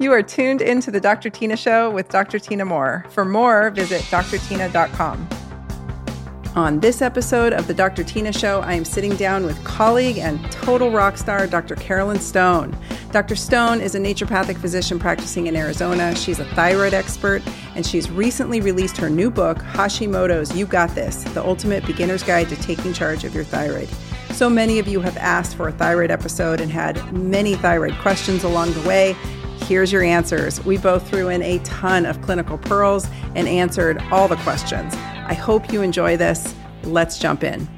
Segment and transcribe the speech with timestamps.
[0.00, 1.28] You are tuned into the Dr.
[1.28, 2.38] Tyna Show with Dr.
[2.38, 3.04] Tyna Moore.
[3.08, 5.28] For more, visit drtyna.com.
[6.54, 8.04] On this episode of the Dr.
[8.04, 11.74] Tyna Show, I am sitting down with colleague and total rock star, Dr.
[11.74, 12.78] Carolyn Stone.
[13.10, 13.34] Dr.
[13.34, 16.14] Stone is a naturopathic physician practicing in Arizona.
[16.14, 17.42] She's a thyroid expert,
[17.74, 22.48] and she's recently released her new book, Hashimoto's You Got This The Ultimate Beginner's Guide
[22.50, 23.88] to Taking Charge of Your Thyroid.
[24.30, 28.44] So many of you have asked for a thyroid episode and had many thyroid questions
[28.44, 29.16] along the way.
[29.68, 30.64] Here's your answers.
[30.64, 34.94] We both threw in a ton of clinical pearls and answered all the questions.
[34.94, 36.54] I hope you enjoy this.
[36.84, 37.68] Let's jump in.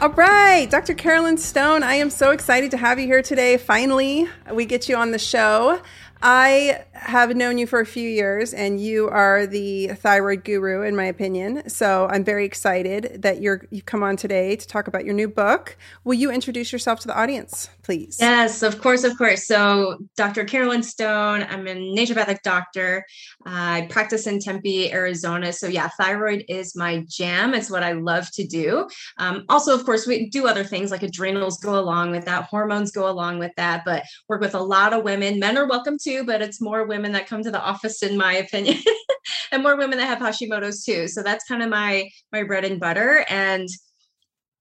[0.00, 0.94] All right, Dr.
[0.94, 3.56] Carolyn Stone, I am so excited to have you here today.
[3.56, 5.82] Finally, we get you on the show.
[6.22, 10.96] I have known you for a few years, and you are the thyroid guru, in
[10.96, 11.68] my opinion.
[11.68, 15.28] So I'm very excited that you're you've come on today to talk about your new
[15.28, 15.76] book.
[16.04, 18.18] Will you introduce yourself to the audience, please?
[18.20, 19.46] Yes, of course, of course.
[19.46, 20.44] So Dr.
[20.44, 23.04] Carolyn Stone, I'm a naturopathic doctor.
[23.44, 25.52] I practice in Tempe, Arizona.
[25.52, 27.54] So yeah, thyroid is my jam.
[27.54, 28.88] It's what I love to do.
[29.18, 32.90] Um, also, of course, we do other things like adrenals go along with that, hormones
[32.90, 35.38] go along with that, but work with a lot of women.
[35.38, 38.34] Men are welcome too, but it's more women that come to the office, in my
[38.34, 38.78] opinion,
[39.52, 41.08] and more women that have Hashimoto's too.
[41.08, 43.24] So that's kind of my my bread and butter.
[43.28, 43.68] And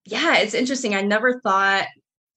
[0.06, 0.96] yeah, it's interesting.
[0.96, 1.88] I never thought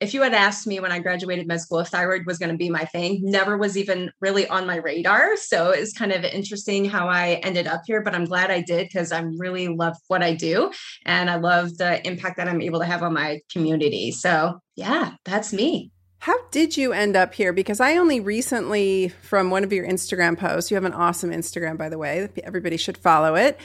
[0.00, 2.56] if you had asked me when I graduated med school if thyroid was going to
[2.56, 5.36] be my thing, never was even really on my radar.
[5.36, 8.86] So it's kind of interesting how I ended up here, but I'm glad I did
[8.86, 10.70] because I really love what I do
[11.04, 14.12] and I love the impact that I'm able to have on my community.
[14.12, 15.90] So yeah, that's me.
[16.20, 17.52] How did you end up here?
[17.52, 21.76] Because I only recently, from one of your Instagram posts, you have an awesome Instagram,
[21.76, 22.28] by the way.
[22.42, 23.58] Everybody should follow it.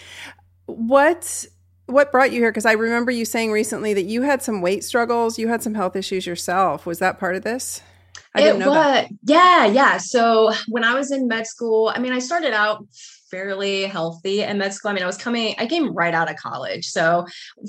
[0.66, 1.46] What
[1.88, 2.52] what brought you here?
[2.52, 5.74] Because I remember you saying recently that you had some weight struggles, you had some
[5.74, 6.86] health issues yourself.
[6.86, 7.82] Was that part of this?
[8.36, 9.10] I it was, that.
[9.24, 9.98] yeah, yeah.
[9.98, 12.86] So when I was in med school, I mean, I started out
[13.34, 14.92] fairly healthy in med school.
[14.92, 16.86] I mean, I was coming, I came right out of college.
[16.86, 17.26] So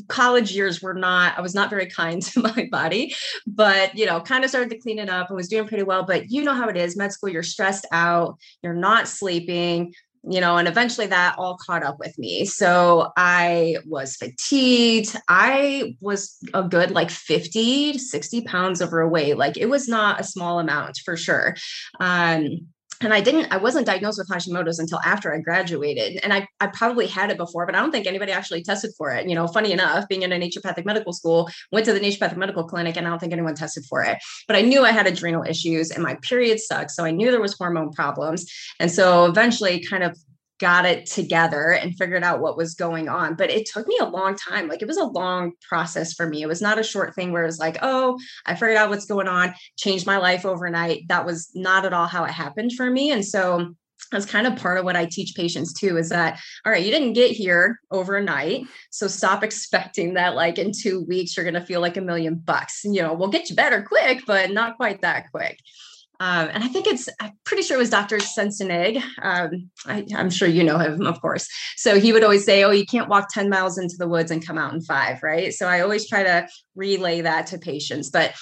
[0.08, 3.14] college years were not, I was not very kind to my body,
[3.46, 6.02] but you know, kind of started to clean it up and was doing pretty well.
[6.02, 9.94] But you know how it is, med school, you're stressed out, you're not sleeping,
[10.28, 12.44] you know, and eventually that all caught up with me.
[12.44, 15.16] So I was fatigued.
[15.28, 19.38] I was a good like 50 60 pounds overweight.
[19.38, 21.56] Like it was not a small amount for sure.
[22.00, 22.68] Um,
[23.00, 26.20] and I didn't, I wasn't diagnosed with Hashimoto's until after I graduated.
[26.22, 29.10] And I, I probably had it before, but I don't think anybody actually tested for
[29.10, 29.28] it.
[29.28, 32.64] You know, funny enough, being in a naturopathic medical school, went to the naturopathic medical
[32.64, 34.18] clinic, and I don't think anyone tested for it.
[34.46, 36.92] But I knew I had adrenal issues and my period sucked.
[36.92, 38.50] So I knew there was hormone problems.
[38.80, 40.18] And so eventually kind of
[40.60, 43.34] got it together and figured out what was going on.
[43.34, 44.68] But it took me a long time.
[44.68, 46.42] Like it was a long process for me.
[46.42, 49.06] It was not a short thing where it was like, oh, I figured out what's
[49.06, 51.08] going on, changed my life overnight.
[51.08, 53.10] That was not at all how it happened for me.
[53.10, 53.74] And so
[54.12, 56.92] that's kind of part of what I teach patients too is that, all right, you
[56.92, 58.66] didn't get here overnight.
[58.90, 62.36] So stop expecting that like in two weeks, you're going to feel like a million
[62.36, 62.82] bucks.
[62.84, 65.58] You know, we'll get you better quick, but not quite that quick.
[66.20, 68.18] Um, and I think it's, I'm pretty sure it was Dr.
[68.18, 69.02] Sensenig.
[69.20, 71.48] Um, I, am sure you know him, of course.
[71.76, 74.44] So he would always say, Oh, you can't walk 10 miles into the woods and
[74.44, 75.52] come out in five, right?
[75.52, 78.10] So I always try to relay that to patients.
[78.10, 78.34] But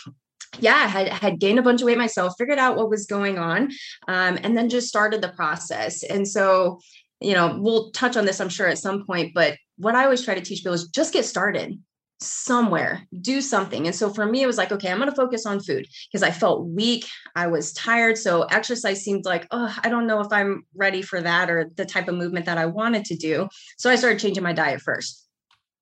[0.58, 3.38] yeah, I had, had gained a bunch of weight myself, figured out what was going
[3.38, 3.70] on,
[4.06, 6.02] um, and then just started the process.
[6.02, 6.78] And so,
[7.20, 9.32] you know, we'll touch on this, I'm sure, at some point.
[9.34, 11.78] But what I always try to teach people is just get started
[12.22, 13.86] somewhere, do something.
[13.86, 16.22] And so for me, it was like, okay, I'm going to focus on food because
[16.22, 17.06] I felt weak.
[17.36, 18.18] I was tired.
[18.18, 21.84] So exercise seemed like, oh, I don't know if I'm ready for that or the
[21.84, 23.48] type of movement that I wanted to do.
[23.78, 25.26] So I started changing my diet first,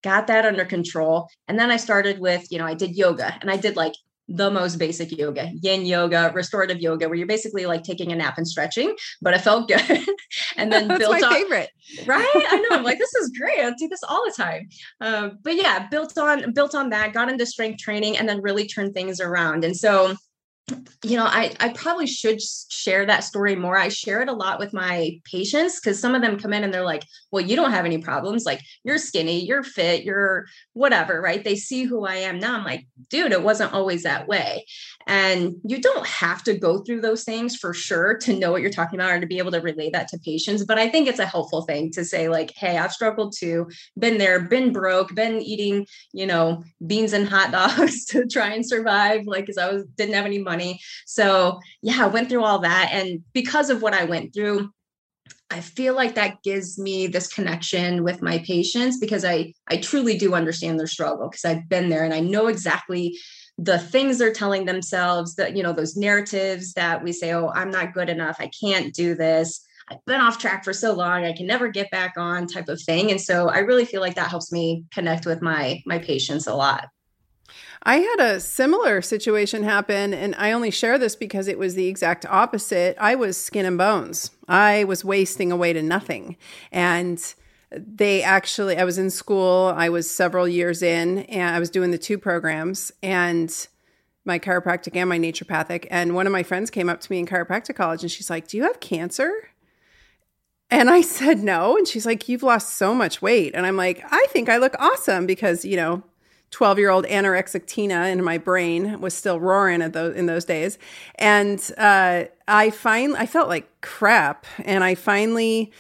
[0.03, 1.29] got that under control.
[1.49, 3.95] And then I started with, you know, I did yoga and I did like
[4.31, 8.39] the most basic yoga, yin yoga, restorative yoga, where you're basically like taking a nap
[8.39, 10.07] and stretching, but it felt good.
[10.57, 11.71] And then That's built my on, favorite.
[12.07, 12.25] Right.
[12.35, 12.77] I know.
[12.77, 13.59] I'm like, this is great.
[13.59, 14.69] I do this all the time.
[15.01, 18.69] Uh, but yeah, built on, built on that, got into strength training and then really
[18.69, 19.65] turned things around.
[19.65, 20.15] And so
[21.05, 23.77] you know, I, I probably should share that story more.
[23.77, 26.73] I share it a lot with my patients because some of them come in and
[26.73, 28.45] they're like, well, you don't have any problems.
[28.45, 31.43] Like, you're skinny, you're fit, you're whatever, right?
[31.43, 32.57] They see who I am now.
[32.57, 34.65] I'm like, dude, it wasn't always that way.
[35.11, 38.71] And you don't have to go through those things for sure to know what you're
[38.71, 40.65] talking about or to be able to relay that to patients.
[40.65, 43.69] But I think it's a helpful thing to say, like, hey, I've struggled too,
[43.99, 48.65] been there, been broke, been eating, you know, beans and hot dogs to try and
[48.65, 50.79] survive, like, because I was didn't have any money.
[51.07, 52.91] So yeah, I went through all that.
[52.93, 54.71] And because of what I went through,
[55.53, 60.17] I feel like that gives me this connection with my patients because I I truly
[60.17, 63.19] do understand their struggle because I've been there and I know exactly
[63.61, 67.71] the things they're telling themselves that you know those narratives that we say oh i'm
[67.71, 69.61] not good enough i can't do this
[69.91, 72.81] i've been off track for so long i can never get back on type of
[72.81, 76.47] thing and so i really feel like that helps me connect with my my patients
[76.47, 76.89] a lot
[77.83, 81.87] I had a similar situation happen, and I only share this because it was the
[81.87, 82.95] exact opposite.
[83.01, 84.33] I was skin and bones.
[84.49, 86.37] I was wasting away to nothing.
[86.71, 87.19] And
[87.73, 91.91] they actually, I was in school, I was several years in, and I was doing
[91.91, 93.69] the two programs, and
[94.25, 95.87] my chiropractic and my naturopathic.
[95.91, 98.49] And one of my friends came up to me in chiropractic college, and she's like,
[98.49, 99.33] Do you have cancer?
[100.71, 101.77] And I said no.
[101.77, 103.55] And she's like, You've lost so much weight.
[103.55, 106.03] And I'm like, I think I look awesome because, you know,
[106.51, 110.45] 12 year old anorexic Tyna in my brain was still roaring at those in those
[110.45, 110.79] days.
[111.17, 114.47] And uh, I finally, I felt like crap.
[114.65, 115.71] And I finally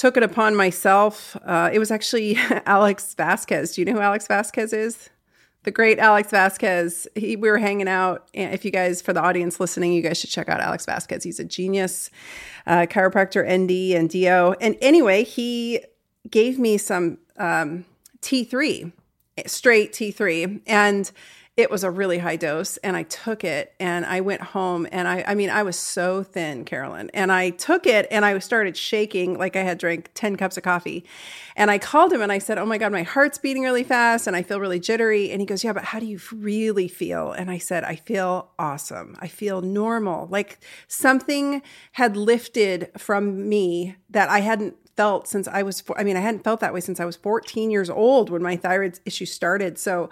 [0.00, 1.36] took it upon myself.
[1.44, 3.74] Uh, it was actually Alex Vasquez.
[3.74, 5.10] Do you know who Alex Vasquez is?
[5.64, 7.06] The great Alex Vasquez.
[7.14, 8.26] He, we were hanging out.
[8.32, 11.22] If you guys, for the audience listening, you guys should check out Alex Vasquez.
[11.22, 12.08] He's a genius
[12.66, 14.56] uh, chiropractor, ND and DO.
[14.62, 15.84] And anyway, he
[16.30, 17.84] gave me some um,
[18.22, 18.92] T3
[19.44, 20.62] straight T3.
[20.66, 21.12] And
[21.56, 25.06] it was a really high dose and I took it and I went home and
[25.06, 27.10] I I mean I was so thin, Carolyn.
[27.12, 30.62] And I took it and I started shaking like I had drank 10 cups of
[30.62, 31.04] coffee.
[31.56, 34.26] And I called him and I said, "Oh my god, my heart's beating really fast
[34.26, 37.32] and I feel really jittery." And he goes, "Yeah, but how do you really feel?"
[37.32, 39.16] And I said, "I feel awesome.
[39.20, 40.28] I feel normal.
[40.30, 41.62] Like something
[41.92, 46.44] had lifted from me that I hadn't felt since I was, I mean, I hadn't
[46.44, 49.78] felt that way since I was 14 years old when my thyroid issue started.
[49.78, 50.10] So,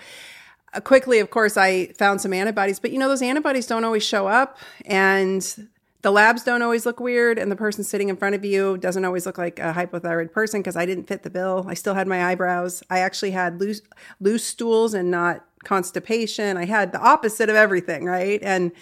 [0.75, 4.03] uh, quickly, of course, I found some antibodies, but you know, those antibodies don't always
[4.03, 5.69] show up and
[6.03, 7.39] the labs don't always look weird.
[7.39, 10.61] And the person sitting in front of you doesn't always look like a hypothyroid person
[10.61, 11.67] because I didn't fit the bill.
[11.69, 12.83] I still had my eyebrows.
[12.89, 13.83] I actually had loose,
[14.21, 16.57] loose stools and not constipation.
[16.57, 18.41] I had the opposite of everything, right?
[18.43, 18.73] And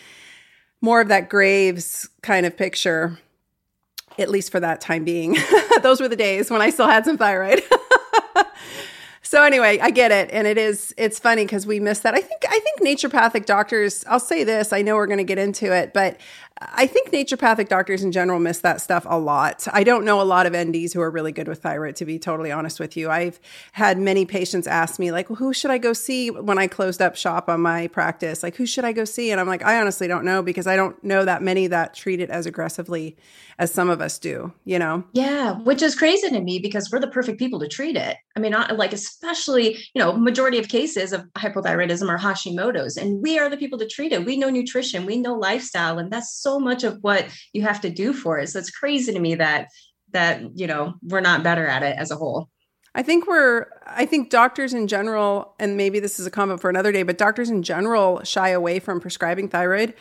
[0.81, 3.19] more of that Graves kind of picture
[4.19, 5.37] at least for that time being.
[5.83, 7.63] Those were the days when I still had some thyroid.
[9.27, 12.15] so anyway, I get it and it is it's funny cuz we miss that.
[12.15, 15.39] I think I think naturopathic doctors, I'll say this, I know we're going to get
[15.39, 16.17] into it, but
[16.59, 19.67] I think naturopathic doctors in general miss that stuff a lot.
[19.73, 22.19] I don't know a lot of NDs who are really good with thyroid, to be
[22.19, 23.11] totally honest with you.
[23.11, 23.39] I've
[23.73, 27.03] had many patients ask me, like, well, who should I go see when I closed
[27.03, 28.43] up shop on my practice?
[28.43, 29.31] Like, who should I go see?
[29.31, 32.21] And I'm like, I honestly don't know because I don't know that many that treat
[32.21, 33.17] it as aggressively
[33.59, 35.05] as some of us do, you know?
[35.13, 38.17] Yeah, which is crazy to me because we're the perfect people to treat it.
[38.35, 43.23] I mean, not, like, especially, you know, majority of cases of hypothyroidism are Hashimoto's, and
[43.23, 44.25] we are the people to treat it.
[44.27, 48.13] We know nutrition, we know lifestyle, and that's much of what you have to do
[48.13, 48.49] for it.
[48.49, 49.69] So it's crazy to me that
[50.13, 52.49] that you know we're not better at it as a whole.
[52.95, 56.71] I think we're I think doctors in general and maybe this is a comment for
[56.71, 59.95] another day but doctors in general shy away from prescribing thyroid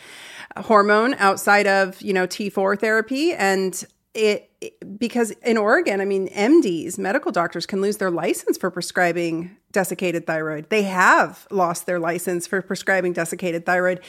[0.57, 3.83] hormone outside of, you know, T4 therapy and
[4.13, 4.49] it,
[4.97, 10.25] because in Oregon, I mean, MDs, medical doctors can lose their license for prescribing desiccated
[10.25, 10.69] thyroid.
[10.69, 13.99] They have lost their license for prescribing desiccated thyroid.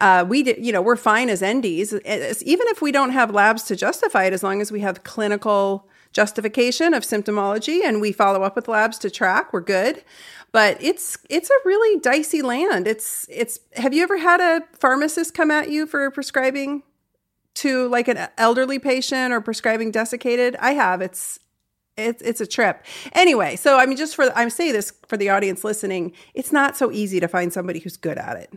[0.00, 1.92] Uh, we, did, you know, we're fine as NDs,
[2.42, 5.88] even if we don't have labs to justify it, as long as we have clinical
[6.12, 10.04] justification of symptomology and we follow up with labs to track, we're good.
[10.52, 12.86] But it's it's a really dicey land.
[12.86, 13.58] It's it's.
[13.74, 16.84] Have you ever had a pharmacist come at you for prescribing
[17.56, 20.56] to like an elderly patient or prescribing desiccated?
[20.60, 21.02] I have.
[21.02, 21.40] It's
[21.96, 22.84] it's it's a trip.
[23.12, 26.76] Anyway, so I mean just for I'm saying this for the audience listening, it's not
[26.76, 28.52] so easy to find somebody who's good at it.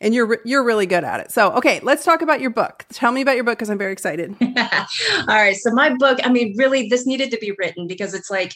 [0.00, 1.30] And you're you're really good at it.
[1.30, 2.86] So, okay, let's talk about your book.
[2.90, 4.34] Tell me about your book cuz I'm very excited.
[4.40, 8.30] All right, so my book, I mean really this needed to be written because it's
[8.30, 8.54] like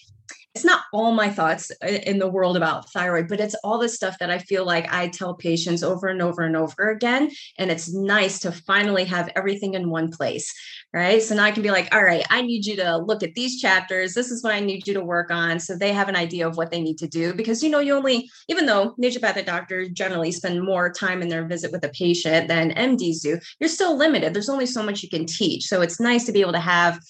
[0.54, 3.88] it's not all my thoughts uh, in the world about thyroid, but it's all the
[3.88, 7.30] stuff that I feel like I tell patients over and over and over again.
[7.58, 10.54] And it's nice to finally have everything in one place.
[10.94, 11.20] Right.
[11.20, 13.60] So now I can be like, all right, I need you to look at these
[13.60, 14.14] chapters.
[14.14, 15.58] This is what I need you to work on.
[15.58, 17.34] So they have an idea of what they need to do.
[17.34, 21.48] Because, you know, you only, even though naturopathic doctors generally spend more time in their
[21.48, 24.34] visit with a patient than MDs do, you're still limited.
[24.34, 25.64] There's only so much you can teach.
[25.64, 27.00] So it's nice to be able to have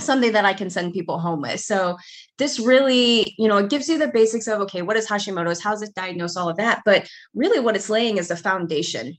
[0.00, 1.60] something that I can send people home with.
[1.60, 1.98] So
[2.38, 5.82] this really, you know, it gives you the basics of okay, what is Hashimoto's, how's
[5.82, 6.82] it diagnosed, all of that.
[6.84, 9.16] But really what it's laying is the foundation.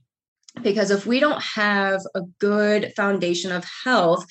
[0.62, 4.26] Because if we don't have a good foundation of health,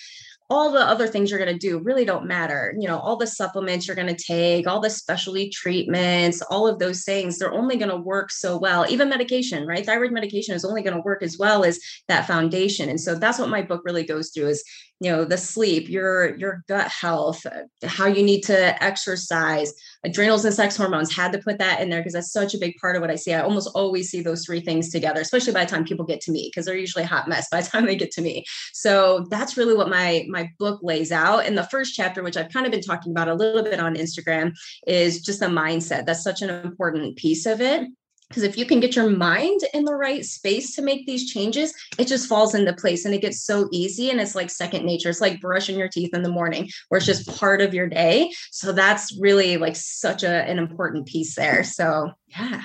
[0.51, 2.75] all the other things you're going to do really don't matter.
[2.77, 6.77] You know, all the supplements you're going to take, all the specialty treatments, all of
[6.77, 8.85] those things, they're only going to work so well.
[8.89, 9.85] Even medication, right?
[9.85, 12.89] Thyroid medication is only going to work as well as that foundation.
[12.89, 14.63] And so that's what my book really goes through is
[15.01, 19.73] you know the sleep your your gut health uh, how you need to exercise
[20.05, 22.75] adrenals and sex hormones had to put that in there because that's such a big
[22.79, 23.33] part of what i see.
[23.33, 26.31] I almost always see those three things together especially by the time people get to
[26.31, 28.45] me because they're usually hot mess by the time they get to me.
[28.73, 31.45] So that's really what my my book lays out.
[31.45, 33.95] And the first chapter which i've kind of been talking about a little bit on
[33.95, 34.53] instagram
[34.85, 36.05] is just the mindset.
[36.05, 37.87] That's such an important piece of it
[38.31, 41.73] because if you can get your mind in the right space to make these changes,
[41.99, 44.09] it just falls into place and it gets so easy.
[44.09, 45.09] And it's like second nature.
[45.09, 48.31] It's like brushing your teeth in the morning, where it's just part of your day.
[48.49, 51.65] So that's really like such a, an important piece there.
[51.65, 52.63] So, yeah.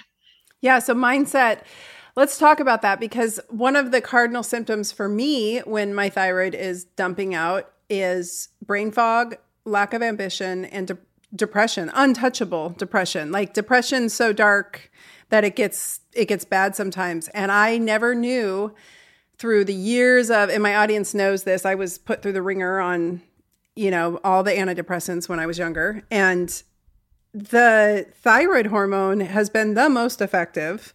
[0.61, 0.79] Yeah.
[0.79, 1.63] So, mindset.
[2.15, 6.55] Let's talk about that because one of the cardinal symptoms for me when my thyroid
[6.55, 10.99] is dumping out is brain fog, lack of ambition, and de-
[11.35, 13.33] depression, untouchable depression.
[13.33, 14.91] Like depression so dark
[15.29, 17.29] that it gets it gets bad sometimes.
[17.29, 18.75] And I never knew
[19.39, 22.81] through the years of and my audience knows this, I was put through the ringer
[22.81, 23.23] on,
[23.75, 26.03] you know, all the antidepressants when I was younger.
[26.11, 26.63] And
[27.35, 30.95] the thyroid hormone has been the most effective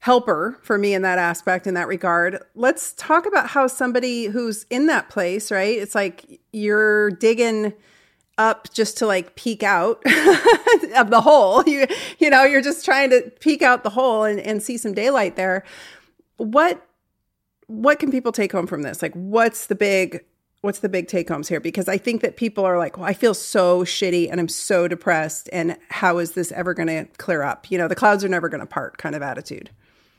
[0.00, 2.42] helper for me in that aspect in that regard.
[2.54, 5.76] Let's talk about how somebody who's in that place, right?
[5.76, 7.74] It's like you're digging
[8.40, 9.96] up just to like peek out
[10.96, 11.62] of the hole.
[11.66, 11.86] You
[12.18, 15.36] you know, you're just trying to peek out the hole and, and see some daylight
[15.36, 15.62] there.
[16.38, 16.84] What
[17.66, 19.02] what can people take home from this?
[19.02, 20.24] Like what's the big
[20.62, 21.60] what's the big take homes here?
[21.60, 24.88] Because I think that people are like, well, I feel so shitty and I'm so
[24.88, 25.48] depressed.
[25.52, 27.70] And how is this ever going to clear up?
[27.70, 29.70] You know, the clouds are never going to part kind of attitude.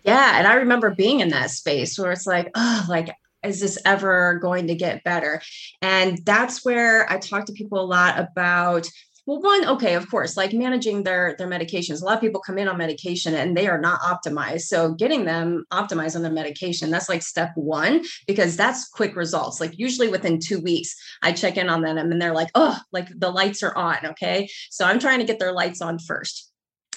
[0.04, 0.40] Yeah.
[0.40, 4.40] And I remember being in that space where it's like, oh, like is this ever
[4.42, 5.42] going to get better?
[5.82, 8.88] And that's where I talk to people a lot about
[9.28, 12.02] well one okay of course like managing their their medications.
[12.02, 14.62] A lot of people come in on medication and they are not optimized.
[14.62, 19.62] So getting them optimized on their medication that's like step one because that's quick results.
[19.62, 23.10] Like usually within two weeks i check in on them and they're like oh like
[23.16, 24.50] the lights are on okay?
[24.70, 26.51] So i'm trying to get their lights on first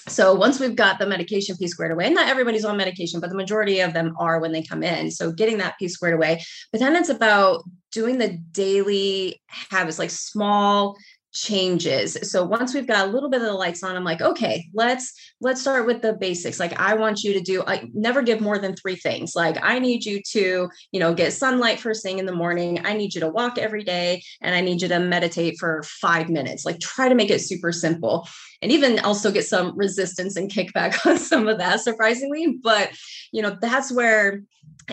[0.07, 3.35] so once we've got the medication piece squared away, not everybody's on medication, but the
[3.35, 5.09] majority of them are when they come in.
[5.09, 6.43] So getting that piece squared away.
[6.71, 10.95] But then it's about doing the daily habits, like small
[11.35, 12.17] changes.
[12.23, 15.13] So once we've got a little bit of the lights on i'm like okay let's
[15.41, 16.59] let's start with the basics.
[16.59, 19.35] Like i want you to do i never give more than three things.
[19.35, 22.85] Like i need you to you know get sunlight first thing in the morning.
[22.85, 26.29] I need you to walk every day and i need you to meditate for five
[26.29, 26.65] minutes.
[26.65, 28.27] Like try to make it super simple.
[28.61, 32.57] And even also get some resistance and kickback on some of that surprisingly.
[32.63, 32.91] But
[33.33, 34.41] you know that's where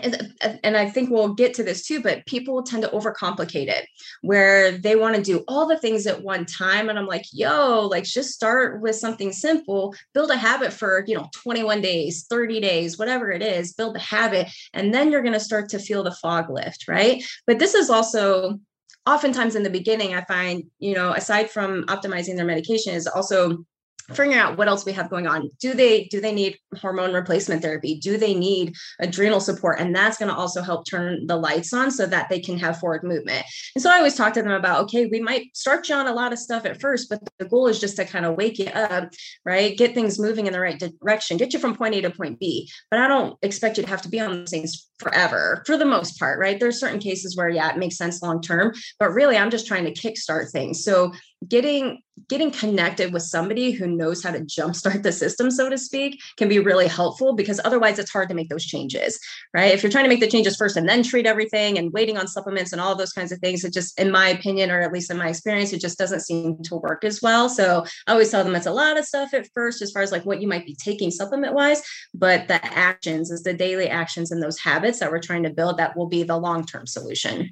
[0.01, 3.87] and, and I think we'll get to this too, but people tend to overcomplicate it
[4.21, 6.89] where they want to do all the things at one time.
[6.89, 11.15] And I'm like, yo, like just start with something simple, build a habit for, you
[11.15, 14.47] know, 21 days, 30 days, whatever it is, build a habit.
[14.73, 16.87] And then you're going to start to feel the fog lift.
[16.87, 17.23] Right.
[17.45, 18.59] But this is also
[19.05, 23.65] oftentimes in the beginning, I find, you know, aside from optimizing their medication, is also
[24.09, 25.49] figuring out what else we have going on.
[25.59, 27.99] Do they do they need hormone replacement therapy?
[27.99, 29.79] Do they need adrenal support?
[29.79, 32.79] And that's going to also help turn the lights on so that they can have
[32.79, 33.45] forward movement.
[33.75, 36.13] And so i always talk to them about okay we might start you on a
[36.13, 38.67] lot of stuff at first but the goal is just to kind of wake you
[38.67, 39.09] up
[39.45, 39.77] right?
[39.77, 42.69] Get things moving in the right direction get you from point a to point b.
[42.91, 45.85] But i don't expect you to have to be on those things forever for the
[45.85, 46.59] most part right?
[46.59, 49.85] There's certain cases where yeah it makes sense long term but really i'm just trying
[49.85, 50.83] to kickstart things.
[50.83, 51.13] So
[51.47, 56.21] getting getting connected with somebody who knows how to jumpstart the system so to speak
[56.37, 59.19] can be really helpful because otherwise it's hard to make those changes
[59.53, 59.73] right?
[59.73, 62.27] If you're trying to make the changes first and then treat everything and waiting on
[62.27, 65.11] supplements and all those kinds of things it just in my opinion or at least
[65.11, 67.49] in my experience it just doesn't seem to work as well.
[67.49, 70.11] So i always tell them it's a lot of stuff at first as far as
[70.11, 71.81] like what you might be taking supplement wise
[72.13, 75.77] but the actions is the daily actions and those habits that we're trying to build
[75.77, 77.51] that will be the long term solution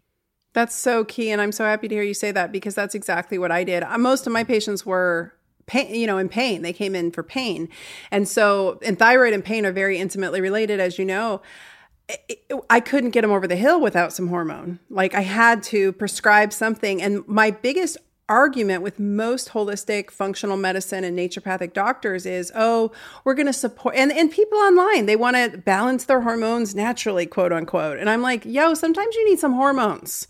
[0.53, 1.29] that's so key.
[1.29, 3.83] And I'm so happy to hear you say that because that's exactly what I did.
[3.83, 5.33] Uh, most of my patients were
[5.65, 6.61] pain, you know, in pain.
[6.61, 7.69] They came in for pain.
[8.11, 11.41] And so, and thyroid and pain are very intimately related, as you know.
[12.69, 14.79] I couldn't get them over the hill without some hormone.
[14.89, 17.01] Like I had to prescribe something.
[17.01, 17.97] And my biggest
[18.31, 22.89] argument with most holistic functional medicine and naturopathic doctors is, oh,
[23.25, 27.25] we're going to support, and, and people online, they want to balance their hormones naturally,
[27.25, 27.97] quote unquote.
[27.97, 30.29] And I'm like, yo, sometimes you need some hormones,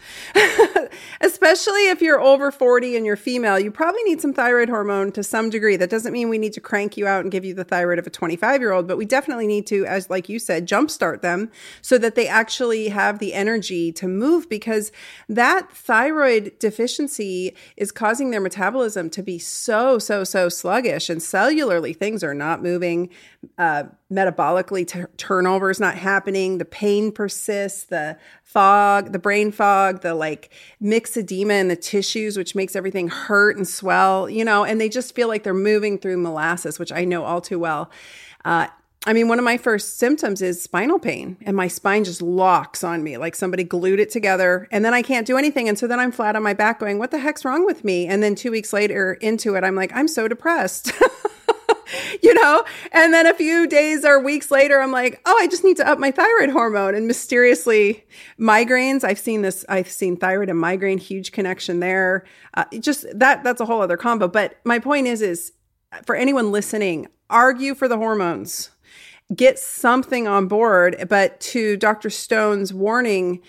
[1.22, 3.60] especially if you're over 40 and you're female.
[3.60, 5.76] You probably need some thyroid hormone to some degree.
[5.76, 8.08] That doesn't mean we need to crank you out and give you the thyroid of
[8.08, 11.52] a 25 year old, but we definitely need to, as like you said, jumpstart them
[11.84, 14.92] so that they actually have the energy to move because
[15.30, 21.10] that thyroid deficiency is causing their metabolism to be so, so, so sluggish.
[21.10, 23.10] And cellularly, things are not moving.
[23.58, 26.58] Uh, metabolically, t- turnover is not happening.
[26.58, 27.84] The pain persists.
[27.84, 28.18] The
[28.52, 30.50] fog, the brain fog, the like
[30.82, 35.16] myxedema in the tissues, which makes everything hurt and swell, you know, and they just
[35.16, 37.90] feel like they're moving through molasses, which I know all too well.
[38.44, 38.68] Uh,
[39.08, 42.84] I mean, one of my first symptoms is spinal pain, and my spine just locks
[42.84, 45.68] on me like somebody glued it together, and then I can't do anything.
[45.68, 48.06] And so then I'm flat on my back going, What the heck's wrong with me?
[48.06, 50.92] And then two weeks later into it, I'm like, I'm so depressed.
[52.22, 52.64] you know?
[52.92, 55.88] And then a few days or weeks later, I'm like, oh, I just need to
[55.88, 56.96] up my thyroid hormone.
[56.96, 58.06] And mysteriously,
[58.40, 62.26] migraines, I've seen this, I've seen thyroid and migraine, huge connection there.
[62.54, 64.28] Uh, just that, that's a whole other combo.
[64.28, 65.54] But my point is, is
[66.06, 68.70] for anyone listening, argue for the hormones
[69.36, 71.06] get something on board.
[71.10, 72.10] But to Dr.
[72.10, 73.42] Stone's warning,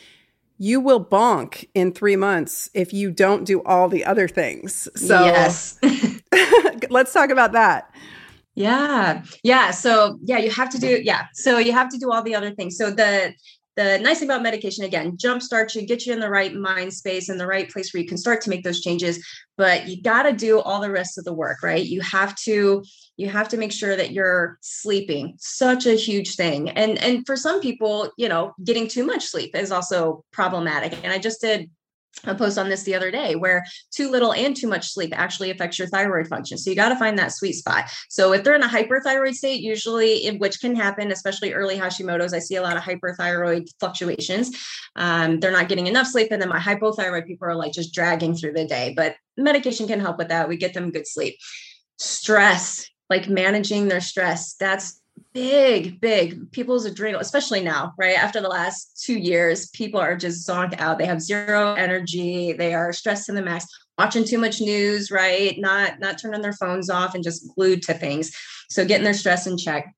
[0.58, 4.88] you will bonk in three months if you don't do all the other things.
[4.94, 5.78] So, yes.
[6.90, 7.92] let's talk about that.
[8.54, 9.24] Yeah.
[9.42, 9.70] Yeah.
[9.70, 11.26] So, yeah, you have to do, yeah.
[11.34, 12.76] So, you have to do all the other things.
[12.76, 13.34] So, the,
[13.76, 17.28] the nice thing about medication again jumpstart you get you in the right mind space
[17.30, 19.24] in the right place where you can start to make those changes
[19.56, 22.82] but you got to do all the rest of the work right you have to
[23.22, 27.36] you have to make sure that you're sleeping such a huge thing and and for
[27.36, 31.70] some people you know getting too much sleep is also problematic and i just did
[32.24, 35.50] a post on this the other day where too little and too much sleep actually
[35.50, 36.58] affects your thyroid function.
[36.58, 37.90] So you got to find that sweet spot.
[38.08, 42.38] So if they're in a hyperthyroid state, usually, which can happen, especially early Hashimoto's, I
[42.38, 44.56] see a lot of hyperthyroid fluctuations.
[44.94, 46.28] Um, they're not getting enough sleep.
[46.30, 48.92] And then my hypothyroid people are like just dragging through the day.
[48.96, 50.48] But medication can help with that.
[50.48, 51.36] We get them good sleep.
[51.98, 55.02] Stress, like managing their stress, that's
[55.34, 58.16] big, big people's adrenal, especially now, right?
[58.16, 60.96] After the last two years, people are just zonked out.
[60.96, 62.54] They have zero energy.
[62.54, 63.66] They are stressed to the max,
[63.98, 65.54] watching too much news, right?
[65.58, 68.32] Not not turning their phones off and just glued to things.
[68.70, 69.94] So getting their stress in check.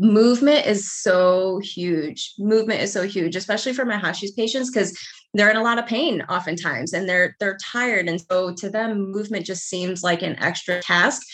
[0.00, 2.34] Movement is so huge.
[2.38, 4.96] Movement is so huge, especially for my Hashis patients, because
[5.34, 8.08] they're in a lot of pain oftentimes and they're they're tired.
[8.08, 11.26] And so to them, movement just seems like an extra task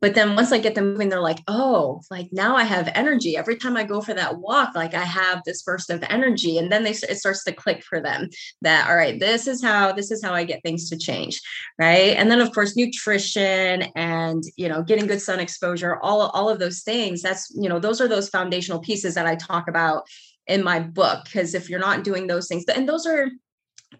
[0.00, 3.36] but then once i get them moving they're like oh like now i have energy.
[3.36, 6.58] Every time i go for that walk like i have this burst of energy.
[6.58, 8.28] And then they it starts to click for them
[8.62, 11.40] that all right this is how this is how i get things to change.
[11.78, 12.16] Right?
[12.16, 16.58] And then of course nutrition and you know getting good sun exposure all all of
[16.58, 20.04] those things that's you know those are those foundational pieces that i talk about
[20.46, 23.28] in my book because if you're not doing those things and those are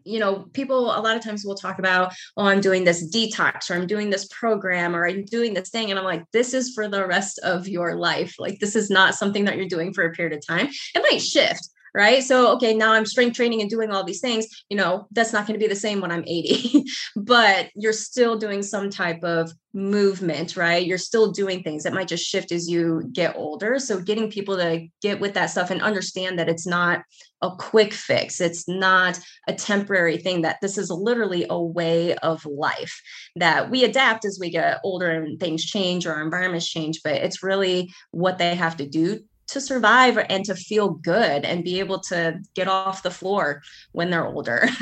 [0.05, 3.71] you know, people a lot of times will talk about, oh, I'm doing this detox
[3.71, 5.91] or I'm doing this program or I'm doing this thing.
[5.91, 8.35] And I'm like, this is for the rest of your life.
[8.39, 10.69] Like, this is not something that you're doing for a period of time.
[10.95, 12.23] It might shift right?
[12.23, 14.47] So, okay, now I'm strength training and doing all these things.
[14.69, 16.85] You know, that's not going to be the same when I'm 80,
[17.17, 20.87] but you're still doing some type of movement, right?
[20.87, 23.81] You're still doing things that might just shift as you get older.
[23.81, 27.03] So, getting people to get with that stuff and understand that it's not
[27.43, 32.47] a quick fix, it's not a temporary thing, that this is literally a way of
[32.47, 33.01] life
[33.35, 37.15] that we adapt as we get older and things change or our environments change, but
[37.15, 41.79] it's really what they have to do to survive and to feel good and be
[41.79, 44.69] able to get off the floor when they're older.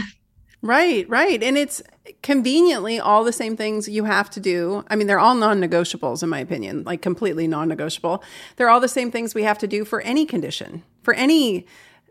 [0.62, 1.42] Right, right.
[1.44, 1.80] And it's
[2.22, 4.84] conveniently all the same things you have to do.
[4.88, 8.24] I mean, they're all non negotiables, in my opinion, like completely non negotiable.
[8.56, 11.66] They're all the same things we have to do for any condition, for any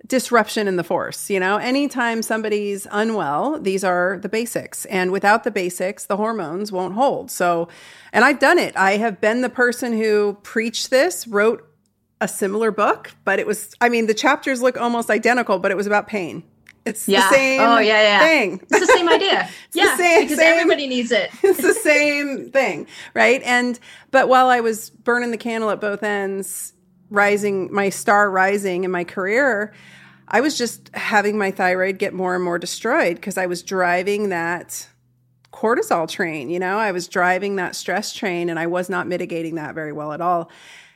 [0.08, 1.30] disruption in the force.
[1.30, 4.86] You know, anytime somebody's unwell, these are the basics.
[4.86, 7.32] And without the basics, the hormones won't hold.
[7.32, 7.68] So,
[8.14, 8.78] and I've done it.
[8.78, 11.68] I have been the person who preached this, wrote
[12.22, 15.78] a similar book, but it was, I mean, the chapters look almost identical, but it
[15.78, 16.44] was about pain.
[16.86, 17.28] It's yeah.
[17.28, 18.20] the same oh, yeah, yeah.
[18.20, 18.62] thing.
[18.70, 19.50] It's the same idea.
[19.74, 21.32] yeah, same, because same, everybody needs it.
[21.44, 23.42] it's the same thing, right?
[23.44, 23.80] And
[24.12, 26.74] but while I was burning the candle at both ends,
[27.10, 29.74] rising my star rising in my career,
[30.28, 34.30] I was just having my thyroid get more and more destroyed because I was driving
[34.30, 34.88] that
[35.52, 39.56] cortisol train, you know, I was driving that stress train and I was not mitigating
[39.56, 40.52] that very well at all.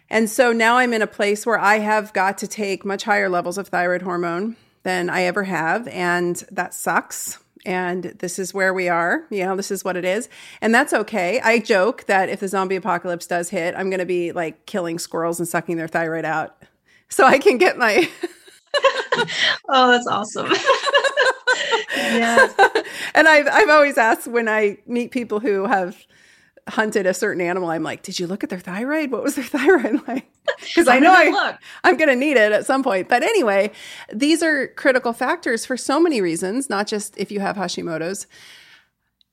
[0.10, 3.30] And so now I'm in a place where I have got to take much higher
[3.30, 5.88] levels of thyroid hormone than I ever have.
[5.90, 7.40] And that sucks.
[7.66, 9.26] and this is where we are.
[9.30, 10.30] You know, this is what it is.
[10.62, 11.40] And that's okay.
[11.42, 14.98] I joke that if the zombie apocalypse does hit, I'm going to be like killing
[14.98, 16.56] squirrels and sucking their thyroid out
[17.10, 18.10] so I can get my.
[19.70, 20.52] oh, that's awesome.
[21.98, 22.48] yeah.
[23.14, 25.98] and I've, I've always asked when I meet people who have
[26.70, 29.12] hunted a certain animal, I'm like, did you look at their thyroid?
[29.12, 30.30] What was their thyroid like?
[30.62, 31.58] Because I know I, look.
[31.84, 33.08] I'm going to need it at some point.
[33.08, 33.72] But anyway,
[34.12, 38.26] these are critical factors for so many reasons, not just if you have Hashimoto's.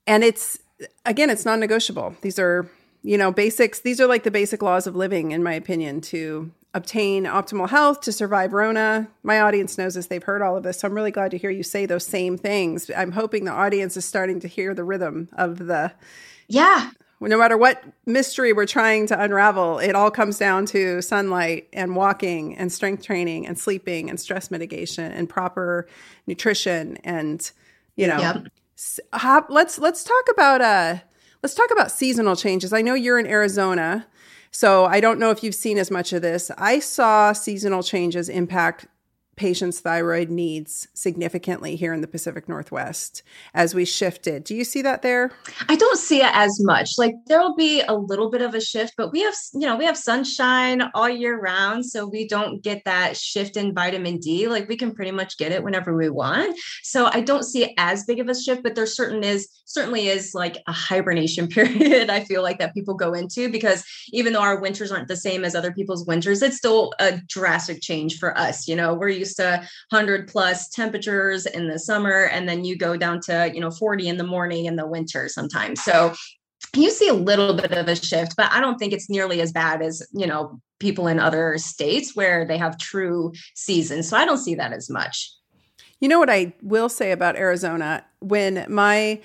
[0.05, 0.59] And it's,
[1.05, 2.15] again, it's non negotiable.
[2.21, 2.69] These are,
[3.01, 3.79] you know, basics.
[3.79, 8.01] These are like the basic laws of living, in my opinion, to obtain optimal health,
[8.01, 9.07] to survive Rona.
[9.23, 10.07] My audience knows this.
[10.07, 10.79] They've heard all of this.
[10.79, 12.89] So I'm really glad to hear you say those same things.
[12.95, 15.93] I'm hoping the audience is starting to hear the rhythm of the
[16.47, 21.67] yeah no matter what mystery we're trying to unravel, it all comes down to sunlight
[21.73, 25.87] and walking and strength training and sleeping and stress mitigation and proper
[26.27, 27.51] nutrition and
[27.95, 28.19] you know.
[28.19, 28.47] Yep.
[29.13, 30.97] Hop, let's let's talk about uh
[31.41, 32.71] let's talk about seasonal changes.
[32.71, 34.05] I know you're in Arizona,
[34.51, 36.51] so I don't know if you've seen as much of this.
[36.59, 38.85] I saw seasonal changes impact
[39.37, 43.23] patients' thyroid needs significantly here in the Pacific Northwest
[43.53, 44.43] as we shifted.
[44.43, 45.31] Do you see that there?
[45.69, 46.97] I don't see it as much.
[46.97, 49.85] Like there'll be a little bit of a shift, but we have, you know, we
[49.85, 51.85] have sunshine all year round.
[51.85, 54.47] So we don't get that shift in vitamin D.
[54.47, 56.57] Like we can pretty much get it whenever we want.
[56.83, 60.07] So I don't see it as big of a shift, but there certain is certainly
[60.07, 62.09] is like a hibernation period.
[62.09, 65.45] I feel like that people go into because even though our winters aren't the same
[65.45, 68.67] as other people's winters, it's still a drastic change for us.
[68.67, 72.77] You know, we're used used to 100 plus temperatures in the summer and then you
[72.77, 75.83] go down to you know 40 in the morning in the winter sometimes.
[75.83, 76.13] So
[76.75, 79.51] you see a little bit of a shift but i don't think it's nearly as
[79.51, 84.09] bad as you know people in other states where they have true seasons.
[84.09, 85.31] So i don't see that as much.
[85.99, 88.05] You know what i will say about arizona?
[88.19, 89.21] When my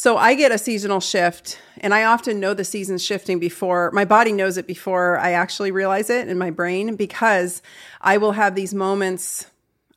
[0.00, 4.06] so I get a seasonal shift, and I often know the season's shifting before my
[4.06, 7.60] body knows it before I actually realize it in my brain because
[8.00, 9.44] I will have these moments.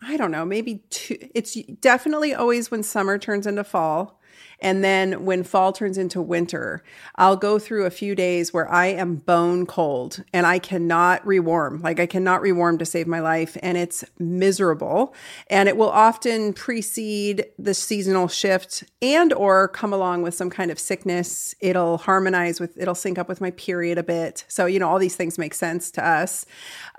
[0.02, 1.30] I don't know, maybe two.
[1.34, 4.20] It's definitely always when summer turns into fall
[4.60, 6.84] and then when fall turns into winter,
[7.16, 11.82] I'll go through a few days where I am bone cold and I cannot rewarm.
[11.82, 13.58] Like I cannot rewarm to save my life.
[13.62, 15.14] And it's miserable.
[15.48, 20.72] And it will often precede the seasonal shift and or come along with some kind
[20.72, 21.56] of sickness.
[21.60, 24.46] It'll harmonize with, it'll sync up with my period a bit.
[24.48, 26.46] So, you know, all these things make sense to us.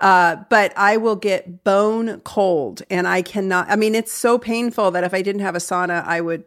[0.01, 4.91] Uh, but I will get bone cold and I cannot, I mean, it's so painful
[4.91, 6.43] that if I didn't have a sauna, I would,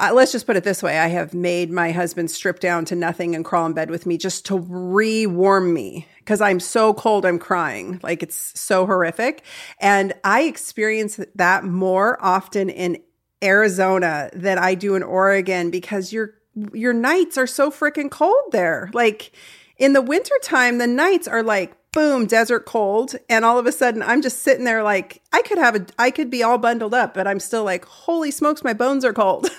[0.00, 3.34] let's just put it this way I have made my husband strip down to nothing
[3.34, 7.24] and crawl in bed with me just to re warm me because I'm so cold,
[7.24, 7.98] I'm crying.
[8.02, 9.44] Like it's so horrific.
[9.80, 12.98] And I experience that more often in
[13.42, 16.34] Arizona than I do in Oregon because your
[16.72, 18.90] your nights are so freaking cold there.
[18.92, 19.32] Like
[19.78, 23.16] in the wintertime, the nights are like boom, desert cold.
[23.28, 26.10] And all of a sudden I'm just sitting there like I could have a I
[26.10, 29.48] could be all bundled up, but I'm still like, holy smokes, my bones are cold.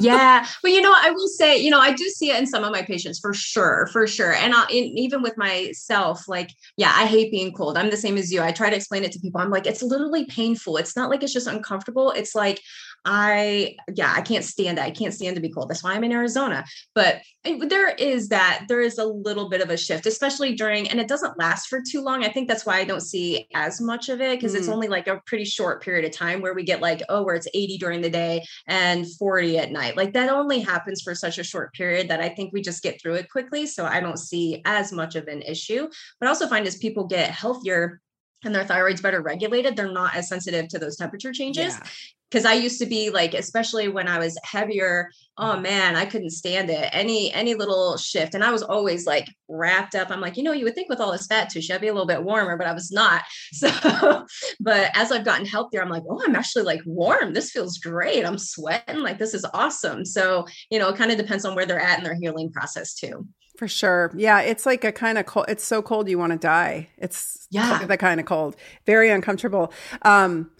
[0.00, 0.46] yeah.
[0.62, 2.72] But you know i will say you know i do see it in some of
[2.72, 4.32] my patients for sure for sure.
[4.32, 7.76] And I, in, even with myself like yeah i hate being cold.
[7.76, 8.42] I'm the same as you.
[8.42, 9.40] I try to explain it to people.
[9.40, 10.76] I'm like it's literally painful.
[10.76, 12.10] It's not like it's just uncomfortable.
[12.12, 12.60] It's like
[13.08, 14.84] I, yeah, I can't stand it.
[14.84, 15.68] I can't stand to be cold.
[15.68, 16.64] That's why I'm in Arizona.
[16.92, 20.98] But there is that, there is a little bit of a shift, especially during, and
[20.98, 22.24] it doesn't last for too long.
[22.24, 24.58] I think that's why I don't see as much of it because mm.
[24.58, 27.36] it's only like a pretty short period of time where we get like, oh, where
[27.36, 29.96] it's 80 during the day and 40 at night.
[29.96, 33.00] Like that only happens for such a short period that I think we just get
[33.00, 33.66] through it quickly.
[33.66, 35.86] So I don't see as much of an issue.
[36.18, 38.00] But I also find as people get healthier,
[38.44, 41.74] and their thyroid's better regulated, they're not as sensitive to those temperature changes.
[41.74, 41.86] Yeah
[42.30, 45.62] because I used to be like, especially when I was heavier, oh mm-hmm.
[45.62, 46.88] man, I couldn't stand it.
[46.92, 48.34] Any any little shift.
[48.34, 50.10] And I was always like wrapped up.
[50.10, 51.92] I'm like, you know, you would think with all this fat tissue, I'd be a
[51.92, 53.22] little bit warmer, but I was not.
[53.56, 54.26] So,
[54.60, 57.32] but as I've gotten healthier, I'm like, oh, I'm actually like warm.
[57.32, 58.26] This feels great.
[58.26, 59.00] I'm sweating.
[59.00, 60.04] Like this is awesome.
[60.04, 62.94] So, you know, it kind of depends on where they're at in their healing process
[62.94, 63.26] too.
[63.56, 64.12] For sure.
[64.14, 64.40] Yeah.
[64.40, 65.46] It's like a kind of cold.
[65.48, 66.90] It's so cold you want to die.
[66.98, 68.56] It's yeah, the kind of cold.
[68.84, 69.72] Very uncomfortable.
[70.02, 70.50] Um,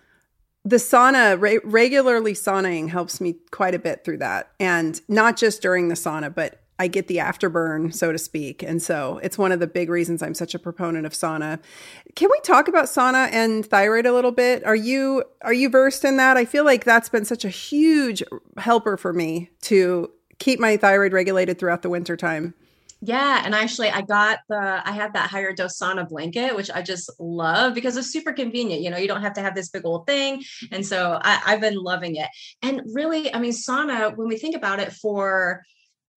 [0.67, 5.63] the sauna re- regularly saunaing helps me quite a bit through that and not just
[5.63, 9.53] during the sauna but i get the afterburn so to speak and so it's one
[9.53, 11.61] of the big reasons i'm such a proponent of sauna
[12.17, 16.05] can we talk about sauna and thyroid a little bit are you are you versed
[16.05, 18.23] in that i feel like that's been such a huge
[18.59, 22.55] helper for me to keep my thyroid regulated throughout the winter time
[23.03, 26.81] Yeah, and actually, I got the I have that higher dose sauna blanket, which I
[26.83, 28.83] just love because it's super convenient.
[28.83, 30.83] You know, you don't have to have this big old thing, and mm-hmm.
[30.83, 32.29] so I, I've been loving it.
[32.63, 34.17] And really, I mean, sauna.
[34.17, 35.63] When we think about it, for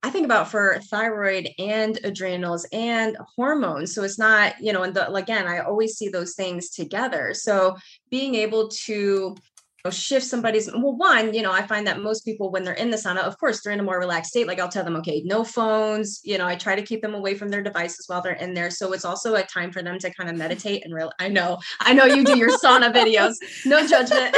[0.01, 3.93] I think about for thyroid and adrenals and hormones.
[3.93, 7.33] So it's not, you know, and the, again, I always see those things together.
[7.33, 7.75] So
[8.09, 9.35] being able to
[9.85, 12.89] know, shift somebody's well one you know i find that most people when they're in
[12.89, 15.21] the sauna of course they're in a more relaxed state like i'll tell them okay
[15.25, 18.33] no phones you know i try to keep them away from their devices while they're
[18.33, 21.11] in there so it's also a time for them to kind of meditate and real
[21.19, 24.35] i know i know you do your sauna videos no judgment.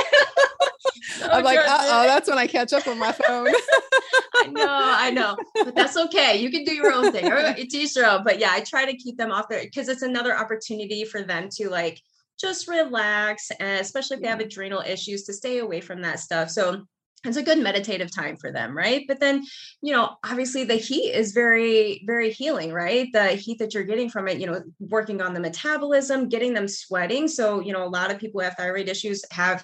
[1.20, 3.48] No i'm like oh that's when i catch up on my phone.
[4.36, 7.96] I know i know but that's okay you can do your own thing it's each
[7.96, 11.06] your own but yeah i try to keep them off there because it's another opportunity
[11.06, 12.02] for them to like
[12.42, 16.50] just relax, and especially if they have adrenal issues, to stay away from that stuff.
[16.50, 16.84] So
[17.24, 19.06] it's a good meditative time for them right?
[19.08, 19.46] But then
[19.82, 23.08] you know obviously the heat is very very healing right?
[23.14, 26.68] The heat that you're getting from it you know working on the metabolism getting them
[26.68, 27.28] sweating.
[27.28, 29.64] So you know a lot of people who have thyroid issues have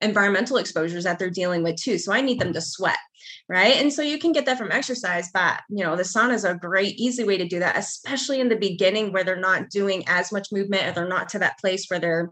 [0.00, 1.98] environmental exposures that they're dealing with too.
[1.98, 2.98] So I need them to sweat,
[3.48, 3.76] right?
[3.76, 6.54] And so you can get that from exercise, but you know, the sauna is a
[6.54, 10.32] great, easy way to do that, especially in the beginning where they're not doing as
[10.32, 12.30] much movement or they're not to that place where they're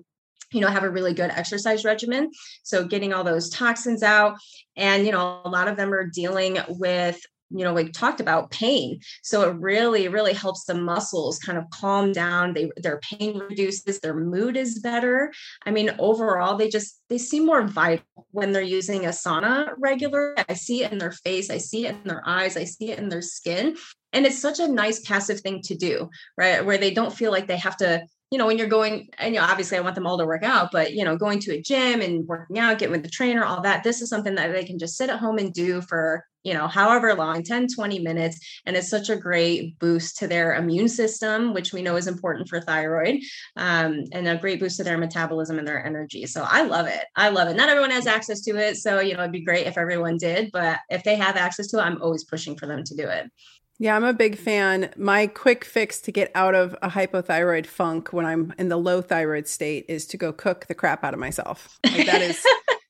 [0.52, 2.30] you know have a really good exercise regimen
[2.62, 4.36] so getting all those toxins out
[4.76, 7.20] and you know a lot of them are dealing with
[7.54, 9.00] you know we talked about pain.
[9.22, 12.52] So it really really helps the muscles kind of calm down.
[12.52, 15.32] They their pain reduces their mood is better.
[15.64, 20.34] I mean overall they just they seem more vital when they're using a sauna regular
[20.48, 22.98] i see it in their face i see it in their eyes i see it
[22.98, 23.76] in their skin.
[24.12, 26.64] And it's such a nice passive thing to do right?
[26.64, 29.40] Where they don't feel like they have to you know, when you're going, and you
[29.40, 31.62] know, obviously I want them all to work out, but you know, going to a
[31.62, 34.64] gym and working out, getting with the trainer, all that, this is something that they
[34.64, 38.38] can just sit at home and do for, you know, however long, 10, 20 minutes.
[38.66, 42.48] And it's such a great boost to their immune system, which we know is important
[42.48, 43.20] for thyroid,
[43.56, 46.26] um, and a great boost to their metabolism and their energy.
[46.26, 47.04] So I love it.
[47.16, 47.56] I love it.
[47.56, 48.76] Not everyone has access to it.
[48.76, 51.78] So, you know, it'd be great if everyone did, but if they have access to
[51.78, 53.30] it, I'm always pushing for them to do it.
[53.78, 54.90] Yeah, I'm a big fan.
[54.96, 59.02] My quick fix to get out of a hypothyroid funk when I'm in the low
[59.02, 61.78] thyroid state is to go cook the crap out of myself.
[61.84, 62.40] Like that is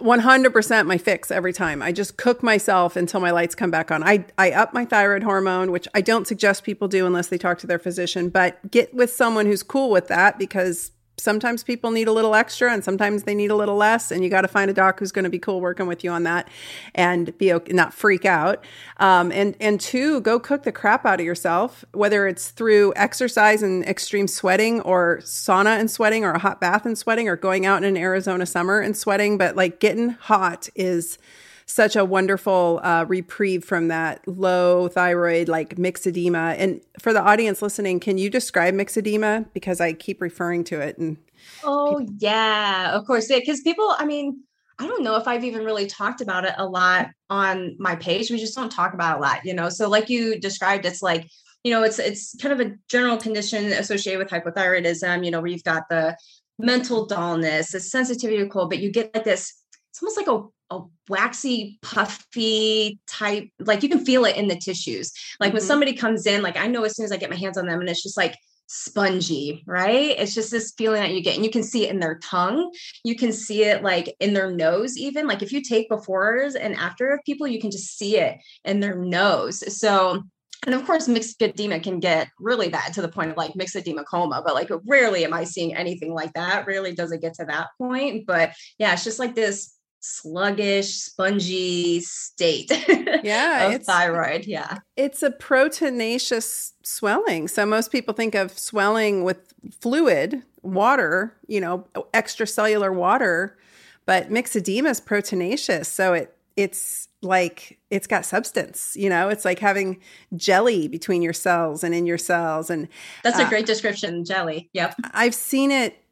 [0.00, 1.82] 100% my fix every time.
[1.82, 4.02] I just cook myself until my lights come back on.
[4.02, 7.58] I, I up my thyroid hormone, which I don't suggest people do unless they talk
[7.58, 12.08] to their physician, but get with someone who's cool with that because sometimes people need
[12.08, 14.70] a little extra and sometimes they need a little less and you got to find
[14.70, 16.48] a doc who's going to be cool working with you on that
[16.94, 18.64] and be okay, not freak out.
[18.98, 23.62] Um, and and two go cook the crap out of yourself whether it's through exercise
[23.62, 27.66] and extreme sweating or sauna and sweating or a hot bath and sweating or going
[27.66, 31.18] out in an arizona summer and sweating but like getting hot is
[31.66, 36.54] such a wonderful uh, reprieve from that low thyroid, like myxedema.
[36.58, 39.46] And for the audience listening, can you describe myxedema?
[39.52, 40.96] Because I keep referring to it.
[40.96, 41.16] And
[41.64, 43.40] oh people- yeah, of course, yeah.
[43.40, 44.40] Because people, I mean,
[44.78, 48.30] I don't know if I've even really talked about it a lot on my page.
[48.30, 49.68] We just don't talk about a lot, you know.
[49.68, 51.26] So, like you described, it's like
[51.64, 55.24] you know, it's it's kind of a general condition associated with hypothyroidism.
[55.24, 56.16] You know, where you've got the
[56.58, 59.52] mental dullness, the sensitivity to cold, but you get like this.
[59.96, 64.56] It's almost like a a waxy, puffy type, like you can feel it in the
[64.56, 65.12] tissues.
[65.38, 65.54] Like mm-hmm.
[65.54, 67.66] when somebody comes in, like I know as soon as I get my hands on
[67.66, 70.18] them and it's just like spongy, right?
[70.18, 72.72] It's just this feeling that you get, and you can see it in their tongue.
[73.04, 75.28] You can see it like in their nose, even.
[75.28, 78.80] Like if you take befores and after of people, you can just see it in
[78.80, 79.62] their nose.
[79.80, 80.24] So
[80.64, 84.42] and of course, myxedema can get really bad to the point of like myxedema coma,
[84.44, 86.66] but like rarely am I seeing anything like that.
[86.66, 88.26] Rarely does it get to that point.
[88.26, 89.75] But yeah, it's just like this
[90.06, 92.70] sluggish, spongy state.
[93.22, 94.46] Yeah, of thyroid.
[94.46, 97.48] Yeah, it's a proteinaceous swelling.
[97.48, 103.56] So most people think of swelling with fluid, water, you know, extracellular water,
[104.04, 105.86] but myxedema is proteinaceous.
[105.86, 110.00] So it it's like it's got substance you know it's like having
[110.36, 112.88] jelly between your cells and in your cells and
[113.22, 116.02] that's a uh, great description jelly yep i've seen it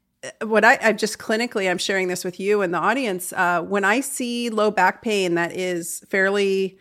[0.42, 3.32] what I, I just clinically, I'm sharing this with you and the audience.
[3.32, 6.78] Uh, when I see low back pain that is fairly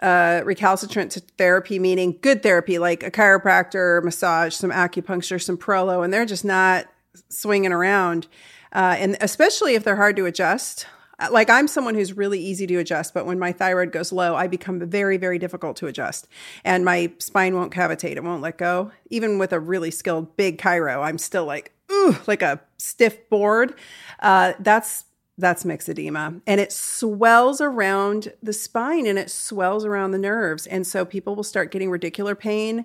[0.00, 6.04] uh, recalcitrant to therapy, meaning good therapy, like a chiropractor, massage, some acupuncture, some prolo,
[6.04, 6.86] and they're just not
[7.28, 8.26] swinging around.
[8.72, 10.86] Uh, and especially if they're hard to adjust.
[11.30, 14.48] Like I'm someone who's really easy to adjust, but when my thyroid goes low, I
[14.48, 16.26] become very, very difficult to adjust.
[16.64, 18.90] And my spine won't cavitate, it won't let go.
[19.08, 23.74] Even with a really skilled big chiro, I'm still like, ooh, like a stiff board.
[24.20, 25.04] Uh, that's
[25.38, 26.40] that's myxedema.
[26.46, 30.66] And it swells around the spine and it swells around the nerves.
[30.66, 32.84] And so people will start getting radicular pain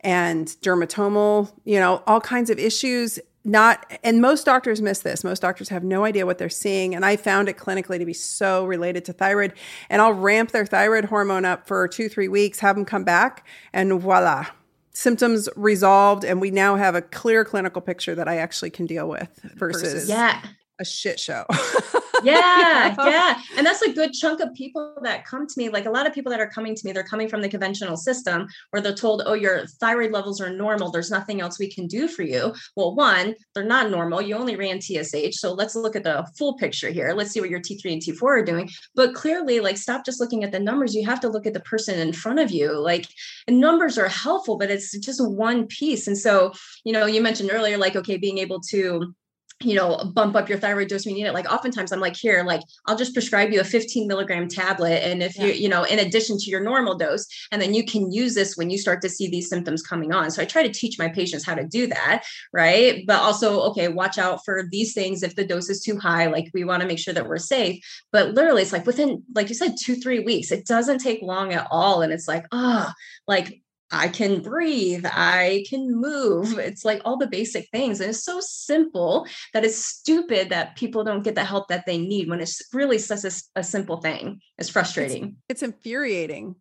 [0.00, 3.18] and dermatomal, you know, all kinds of issues.
[3.44, 5.22] Not, and most doctors miss this.
[5.22, 6.96] Most doctors have no idea what they're seeing.
[6.96, 9.52] And I found it clinically to be so related to thyroid.
[9.88, 13.46] And I'll ramp their thyroid hormone up for two, three weeks, have them come back,
[13.72, 14.46] and voila,
[14.96, 16.24] symptoms resolved.
[16.24, 20.08] And we now have a clear clinical picture that I actually can deal with versus
[20.08, 20.40] yeah.
[20.78, 21.44] A shit show.
[22.22, 23.40] yeah, yeah.
[23.56, 25.68] And that's a good chunk of people that come to me.
[25.68, 27.96] Like a lot of people that are coming to me, they're coming from the conventional
[27.96, 30.90] system where they're told, oh, your thyroid levels are normal.
[30.90, 32.54] There's nothing else we can do for you.
[32.76, 34.22] Well, one, they're not normal.
[34.22, 35.38] You only ran TSH.
[35.38, 37.12] So let's look at the full picture here.
[37.14, 38.70] Let's see what your T3 and T4 are doing.
[38.94, 40.94] But clearly, like, stop just looking at the numbers.
[40.94, 42.78] You have to look at the person in front of you.
[42.78, 43.06] Like,
[43.48, 46.06] numbers are helpful, but it's just one piece.
[46.06, 46.52] And so,
[46.84, 49.14] you know, you mentioned earlier, like, okay, being able to
[49.60, 51.34] you know, bump up your thyroid dose when you need it.
[51.34, 55.02] Like oftentimes I'm like, here, like I'll just prescribe you a 15 milligram tablet.
[55.02, 55.46] And if yeah.
[55.46, 58.56] you, you know, in addition to your normal dose, and then you can use this
[58.56, 60.30] when you start to see these symptoms coming on.
[60.30, 62.24] So I try to teach my patients how to do that.
[62.52, 63.04] Right.
[63.06, 65.22] But also, okay, watch out for these things.
[65.22, 67.82] If the dose is too high, like we want to make sure that we're safe.
[68.12, 71.54] But literally it's like within, like you said, two, three weeks, it doesn't take long
[71.54, 72.02] at all.
[72.02, 72.92] And it's like, ah, oh,
[73.26, 76.58] like I can breathe, I can move.
[76.58, 78.00] It's like all the basic things.
[78.00, 81.98] And it's so simple that it's stupid that people don't get the help that they
[81.98, 84.40] need when it's really such a, a simple thing.
[84.58, 85.36] It's frustrating.
[85.48, 86.56] It's, it's infuriating.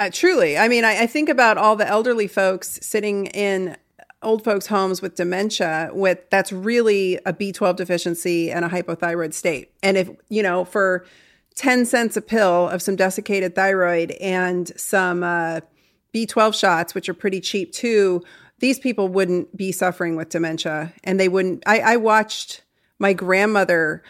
[0.00, 0.58] Uh, truly.
[0.58, 3.76] I mean, I, I think about all the elderly folks sitting in
[4.22, 9.72] old folks' homes with dementia with that's really a B12 deficiency and a hypothyroid state.
[9.82, 11.06] And if, you know, for
[11.54, 15.60] 10 cents a pill of some desiccated thyroid and some, uh,
[16.14, 18.22] B12 shots, which are pretty cheap too,
[18.58, 20.92] these people wouldn't be suffering with dementia.
[21.04, 21.62] And they wouldn't.
[21.66, 22.62] I, I watched
[22.98, 24.02] my grandmother,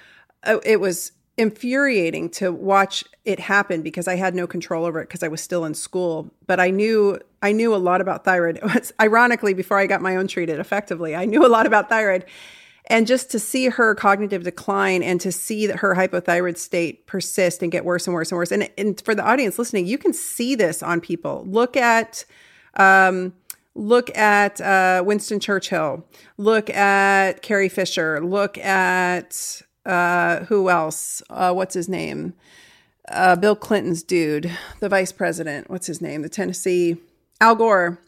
[0.43, 5.09] uh, it was infuriating to watch it happen because I had no control over it
[5.09, 6.31] because I was still in school.
[6.47, 8.61] But I knew I knew a lot about thyroid.
[8.75, 12.25] Was, ironically, before I got my own treated effectively, I knew a lot about thyroid.
[12.91, 17.63] And just to see her cognitive decline and to see that her hypothyroid state persist
[17.63, 18.51] and get worse and worse and worse.
[18.51, 21.45] And, and for the audience listening, you can see this on people.
[21.47, 22.25] Look at,
[22.75, 23.33] um,
[23.77, 26.05] look at uh, Winston Churchill.
[26.37, 28.21] Look at Carrie Fisher.
[28.21, 31.23] Look at uh, who else?
[31.31, 32.35] Uh, what's his name?
[33.09, 34.51] Uh, Bill Clinton's dude,
[34.81, 35.71] the vice president.
[35.71, 36.23] What's his name?
[36.23, 36.97] The Tennessee
[37.41, 38.01] Al Gore.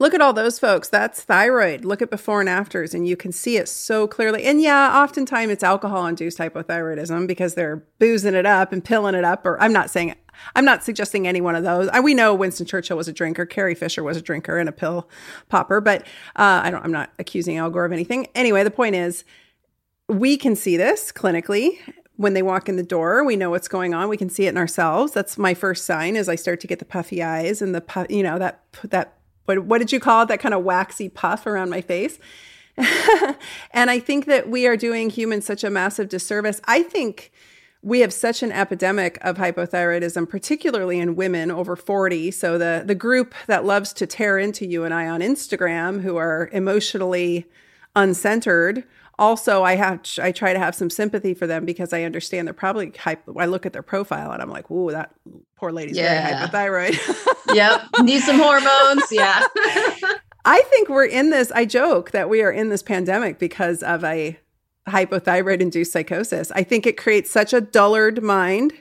[0.00, 0.88] Look at all those folks.
[0.88, 1.84] That's thyroid.
[1.84, 4.44] Look at before and afters, and you can see it so clearly.
[4.44, 9.24] And yeah, oftentimes it's alcohol induced hypothyroidism because they're boozing it up and pilling it
[9.24, 9.44] up.
[9.44, 10.14] Or I'm not saying,
[10.56, 11.88] I'm not suggesting any one of those.
[11.88, 14.72] I, we know Winston Churchill was a drinker, Carrie Fisher was a drinker and a
[14.72, 15.06] pill
[15.50, 16.02] popper, but
[16.34, 18.26] uh, I don't, I'm not accusing Al Gore of anything.
[18.34, 19.24] Anyway, the point is,
[20.08, 21.78] we can see this clinically
[22.16, 24.50] when they walk in the door we know what's going on we can see it
[24.50, 27.74] in ourselves that's my first sign as i start to get the puffy eyes and
[27.74, 29.19] the you know that that
[29.56, 30.28] what, what did you call it?
[30.28, 32.18] That kind of waxy puff around my face.
[33.72, 36.60] and I think that we are doing humans such a massive disservice.
[36.66, 37.32] I think
[37.82, 42.30] we have such an epidemic of hypothyroidism, particularly in women over 40.
[42.30, 46.16] So the the group that loves to tear into you and I on Instagram, who
[46.16, 47.46] are emotionally
[47.96, 48.84] uncentered,
[49.20, 52.54] also I have I try to have some sympathy for them because I understand they're
[52.54, 53.38] probably hypo.
[53.38, 55.14] I look at their profile and I'm like, "Ooh, that
[55.56, 56.48] poor lady's yeah.
[56.50, 59.04] very hypothyroid." yep, need some hormones.
[59.12, 59.46] Yeah.
[60.44, 61.52] I think we're in this.
[61.52, 64.38] I joke that we are in this pandemic because of a
[64.88, 66.50] hypothyroid induced psychosis.
[66.52, 68.72] I think it creates such a dullard mind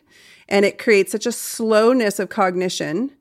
[0.47, 3.11] and it creates such a slowness of cognition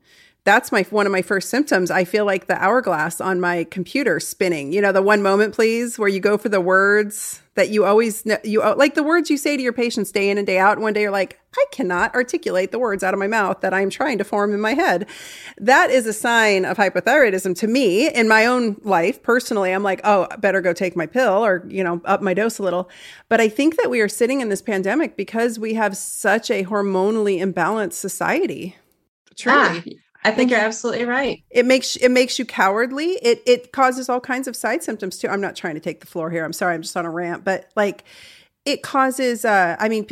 [0.49, 1.91] that's my one of my first symptoms.
[1.91, 4.73] I feel like the hourglass on my computer spinning.
[4.73, 8.25] You know, the one moment please where you go for the words that you always
[8.43, 10.73] you like the words you say to your patients day in and day out.
[10.73, 13.75] And one day you're like, I cannot articulate the words out of my mouth that
[13.75, 15.07] I'm trying to form in my head.
[15.59, 19.21] That is a sign of hypothyroidism to me in my own life.
[19.21, 22.57] Personally, I'm like, oh, better go take my pill or, you know, up my dose
[22.57, 22.89] a little.
[23.27, 26.63] But I think that we are sitting in this pandemic because we have such a
[26.63, 28.77] hormonally imbalanced society.
[29.35, 29.57] Truly.
[29.57, 31.43] Ah, I think you're absolutely right.
[31.49, 33.17] It makes it makes you cowardly.
[33.21, 35.27] It it causes all kinds of side symptoms too.
[35.27, 36.43] I'm not trying to take the floor here.
[36.43, 36.75] I'm sorry.
[36.75, 38.03] I'm just on a rant, but like
[38.65, 40.07] it causes uh I mean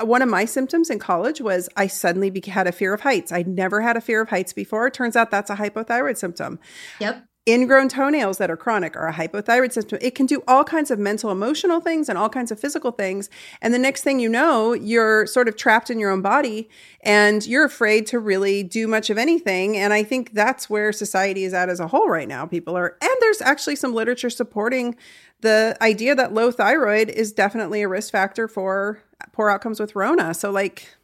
[0.00, 3.30] one of my symptoms in college was I suddenly had a fear of heights.
[3.30, 4.86] I'd never had a fear of heights before.
[4.86, 6.58] It turns out that's a hypothyroid symptom.
[6.98, 7.24] Yep.
[7.48, 9.98] Ingrown toenails that are chronic or a hypothyroid symptom.
[10.00, 13.28] It can do all kinds of mental, emotional things and all kinds of physical things.
[13.60, 16.68] And the next thing you know, you're sort of trapped in your own body
[17.00, 19.76] and you're afraid to really do much of anything.
[19.76, 22.46] And I think that's where society is at as a whole right now.
[22.46, 24.96] People are, and there's actually some literature supporting
[25.40, 29.02] the idea that low thyroid is definitely a risk factor for
[29.32, 30.34] poor outcomes with Rona.
[30.34, 30.94] So, like,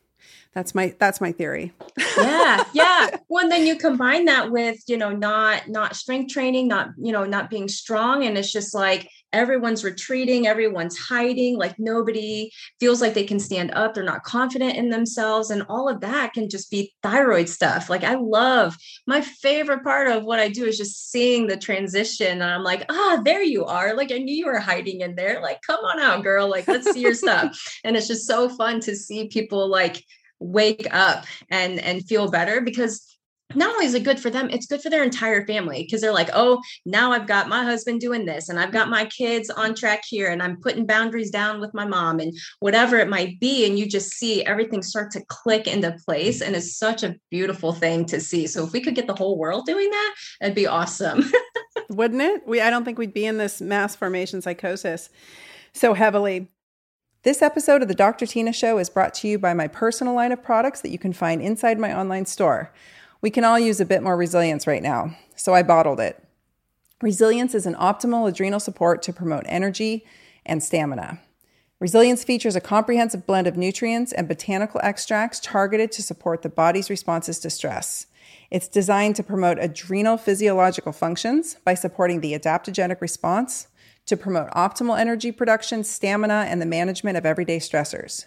[0.55, 1.73] that's my that's my theory.
[2.17, 3.09] Yeah yeah.
[3.29, 7.13] Well and then you combine that with you know not not strength training not you
[7.13, 13.03] know not being strong and it's just like everyone's retreating everyone's hiding like nobody feels
[13.03, 16.49] like they can stand up they're not confident in themselves and all of that can
[16.49, 17.91] just be thyroid stuff.
[17.91, 22.41] Like i love my favorite part of what i do is just seeing the transition
[22.41, 23.95] and i'm like ah there you are.
[23.95, 25.43] Like i knew you were hiding in there.
[25.43, 26.49] Like come on out girl.
[26.49, 27.57] Like let's see your stuff.
[27.85, 30.05] And it's just so fun to see people like
[30.41, 33.09] wake up and and feel better because
[33.55, 36.13] not only is it good for them, it's good for their entire family because they're
[36.13, 39.75] like, oh, now I've got my husband doing this and I've got my kids on
[39.75, 43.67] track here and I'm putting boundaries down with my mom and whatever it might be.
[43.67, 46.43] And you just see everything start to click into place.
[46.43, 48.47] And it's such a beautiful thing to see.
[48.47, 51.25] So if we could get the whole world doing that, it'd be awesome.
[51.89, 52.47] Wouldn't it?
[52.47, 55.09] We I don't think we'd be in this mass formation psychosis
[55.73, 56.49] so heavily.
[57.29, 58.25] This episode of the Dr.
[58.25, 61.13] Tyna Show is brought to you by my personal line of products that you can
[61.13, 62.73] find inside my online store.
[63.21, 66.25] We can all use a bit more resilience right now, so I bottled it.
[67.03, 70.07] Resilience is an optimal adrenal support to promote energy
[70.47, 71.21] and stamina.
[71.81, 76.89] Resilience features a comprehensive blend of nutrients and botanical extracts targeted to support the body's
[76.89, 78.07] responses to stress.
[78.51, 83.69] It's designed to promote adrenal physiological functions by supporting the adaptogenic response,
[84.09, 88.27] to promote optimal energy production, stamina, and the management of everyday stressors.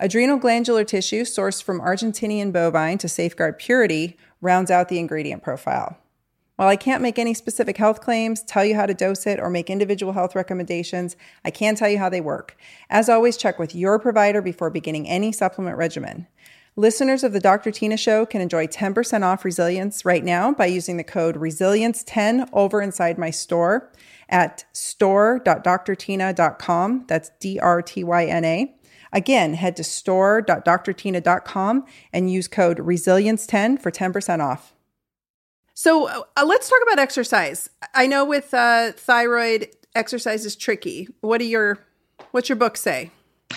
[0.00, 5.98] Adrenal glandular tissue sourced from Argentinian bovine to safeguard purity rounds out the ingredient profile.
[6.56, 9.50] While I can't make any specific health claims, tell you how to dose it, or
[9.50, 11.14] make individual health recommendations,
[11.44, 12.56] I can tell you how they work.
[12.88, 16.26] As always, check with your provider before beginning any supplement regimen.
[16.74, 17.70] Listeners of the Dr.
[17.70, 22.82] Tyna Show can enjoy 10% off resilience right now by using the code resilience10 over
[22.82, 23.90] inside my store
[24.28, 27.04] at store.drtyna.com.
[27.08, 28.76] That's D R T Y N A.
[29.12, 34.74] Again, head to store.drtyna.com and use code resilience10 for 10% off.
[35.74, 37.70] So uh, let's talk about exercise.
[37.94, 41.08] I know with uh, thyroid, exercise is tricky.
[41.20, 41.78] What do your
[42.30, 43.10] what's your book say?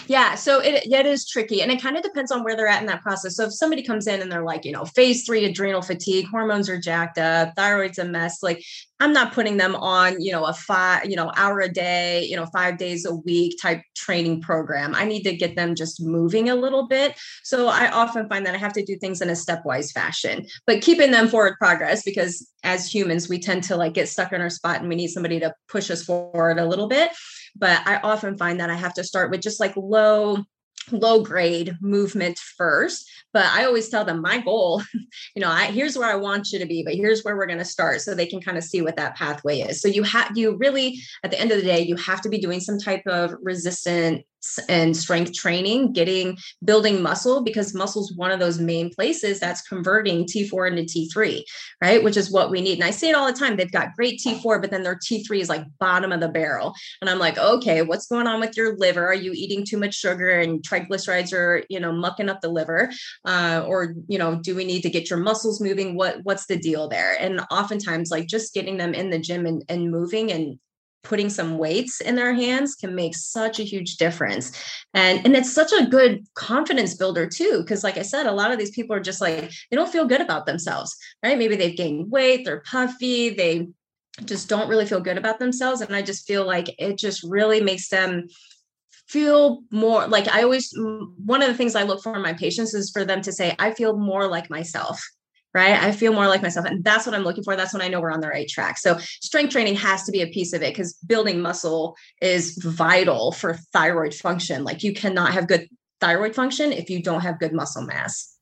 [0.10, 2.82] Yeah, so it, it is tricky and it kind of depends on where they're at
[2.82, 3.36] in that process.
[3.36, 6.68] So if somebody comes in and they're like, you know, phase three adrenal fatigue, hormones
[6.68, 8.64] are jacked up, thyroid's a mess, like
[9.00, 12.36] I'm not putting them on, you know, a five, you know, hour a day, you
[12.36, 14.96] know, five days a week type training program.
[14.96, 17.16] I need to get them just moving a little bit.
[17.44, 20.82] So I often find that I have to do things in a stepwise fashion, but
[20.82, 24.50] keeping them forward progress because as humans, we tend to like get stuck in our
[24.50, 27.12] spot and we need somebody to push us forward a little bit.
[27.56, 30.44] But I often find that I have to start with just like low
[30.92, 34.82] low grade movement first but i always tell them my goal
[35.36, 37.60] you know I, here's where i want you to be but here's where we're going
[37.60, 40.38] to start so they can kind of see what that pathway is so you have
[40.38, 43.06] you really at the end of the day you have to be doing some type
[43.08, 44.24] of resistant
[44.68, 49.62] and strength training, getting building muscle because muscle is one of those main places that's
[49.62, 51.44] converting T4 into T3,
[51.82, 52.04] right?
[52.04, 52.80] Which is what we need.
[52.80, 53.58] And I say it all the time.
[53.58, 56.74] They've got great T4, but then their T3 is like bottom of the barrel.
[57.02, 59.06] And I'm like, okay, what's going on with your liver?
[59.06, 62.92] Are you eating too much sugar and triglycerides are, you know, mucking up the liver?
[63.26, 65.96] Uh, or, you know, do we need to get your muscles moving?
[65.96, 67.18] What what's the deal there?
[67.20, 70.58] And oftentimes, like just getting them in the gym and, and moving and
[71.04, 74.52] putting some weights in their hands can make such a huge difference
[74.94, 78.52] and and it's such a good confidence builder too because like i said a lot
[78.52, 81.78] of these people are just like they don't feel good about themselves right maybe they've
[81.78, 83.68] gained weight they're puffy they
[84.26, 87.62] just don't really feel good about themselves and i just feel like it just really
[87.62, 88.28] makes them
[89.10, 92.34] feel more like i always mm, one of the things i look for in my
[92.34, 95.04] patients is for them to say i feel more like myself
[95.54, 95.82] right?
[95.82, 96.66] I feel more like myself.
[96.66, 97.56] And that's what I'm looking for.
[97.56, 98.78] That's when I know we're on the right track.
[98.78, 103.32] So, strength training has to be a piece of it because building muscle is vital
[103.32, 104.64] for thyroid function.
[104.64, 105.68] Like, you cannot have good
[106.00, 108.36] thyroid function if you don't have good muscle mass.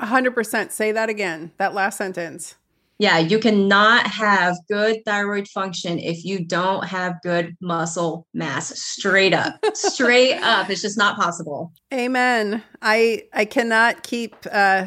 [0.00, 0.70] 100%.
[0.70, 2.56] Say that again, that last sentence.
[3.00, 8.78] Yeah, you cannot have good thyroid function if you don't have good muscle mass.
[8.78, 9.54] Straight up.
[9.72, 10.68] Straight up.
[10.68, 11.72] It's just not possible.
[11.94, 12.62] Amen.
[12.82, 14.84] I I cannot keep uh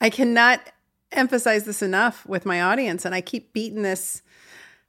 [0.00, 0.60] I cannot
[1.10, 4.22] emphasize this enough with my audience, and I keep beating this.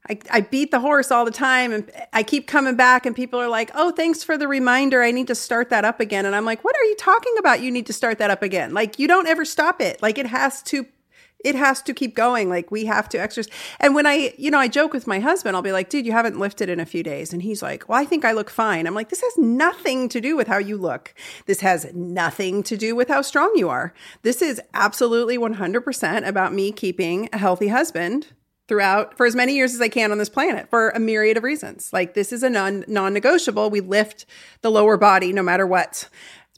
[0.08, 3.42] I, I beat the horse all the time, and I keep coming back, and people
[3.42, 5.02] are like, "Oh, thanks for the reminder.
[5.02, 7.62] I need to start that up again." And I'm like, "What are you talking about?
[7.62, 8.76] You need to start that up again.
[8.76, 10.04] Like you don't ever stop it.
[10.04, 10.86] Like it has to
[11.44, 12.50] it has to keep going.
[12.50, 13.54] Like we have to exercise.
[13.80, 16.12] And when I, you know, I joke with my husband, I'll be like, dude, you
[16.12, 17.34] haven't lifted in a few days.
[17.34, 18.88] And he's like, well, I think I look fine.
[18.88, 21.14] I'm like, this has nothing to do with how you look.
[21.46, 23.94] This has nothing to do with how strong you are.
[24.24, 28.28] This is absolutely 100% about me keeping a healthy husband
[28.68, 31.44] throughout for as many years as I can on this planet for a myriad of
[31.44, 31.92] reasons.
[31.94, 33.70] Like this is a non non-negotiable.
[33.70, 34.26] We lift
[34.62, 36.10] the lower body no matter what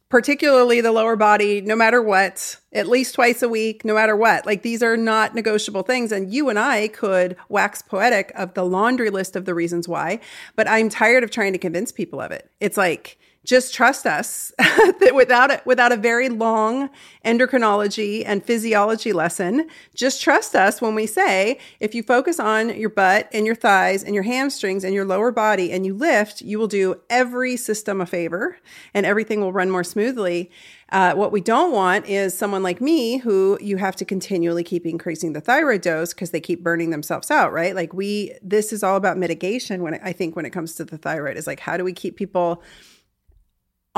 [0.10, 4.45] particularly the lower body, no matter what, at least twice a week, no matter what.
[4.45, 6.12] Like these are not negotiable things.
[6.12, 10.20] And you and I could wax poetic of the laundry list of the reasons why,
[10.55, 12.49] but I'm tired of trying to convince people of it.
[12.60, 13.18] It's like,
[13.50, 16.88] just trust us that without a, without a very long
[17.26, 22.91] endocrinology and physiology lesson, just trust us when we say if you focus on your
[22.91, 26.60] butt and your thighs and your hamstrings and your lower body and you lift, you
[26.60, 28.60] will do every system a favor
[28.93, 30.52] and everything will run more smoothly.
[30.91, 34.86] Uh, what we don't want is someone like me who you have to continually keep
[34.86, 37.74] increasing the thyroid dose because they keep burning themselves out, right?
[37.74, 39.82] Like we, this is all about mitigation.
[39.82, 42.16] When I think when it comes to the thyroid, is like how do we keep
[42.16, 42.62] people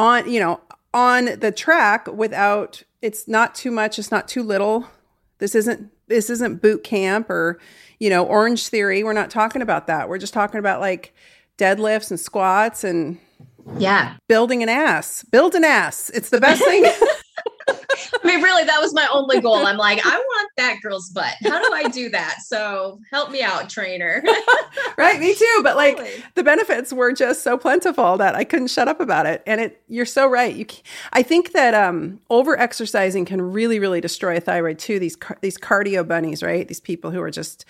[0.01, 0.59] on, you know,
[0.93, 4.87] on the track without it's not too much, it's not too little.
[5.37, 7.59] This isn't this isn't boot camp or,
[7.99, 9.03] you know, Orangetheory.
[9.03, 10.09] We're not talking about that.
[10.09, 11.13] We're just talking about like
[11.57, 13.19] deadlifts and squats and
[13.77, 15.23] yeah, building an ass.
[15.23, 16.09] Build an ass.
[16.09, 16.83] It's the best thing.
[18.23, 19.65] I mean, really, that was my only goal.
[19.65, 21.33] I'm like, I want that girl's butt.
[21.43, 22.37] How do I do that?
[22.45, 24.23] So help me out, trainer.
[24.97, 25.59] right, me too.
[25.63, 26.23] But like totally.
[26.35, 29.43] the benefits were just so plentiful that I couldn't shut up about it.
[29.45, 30.55] And it, you're so right.
[30.55, 30.65] You,
[31.13, 34.99] I think that um, over exercising can really, really destroy a thyroid too.
[34.99, 36.67] These these cardio bunnies, right?
[36.67, 37.65] These people who are just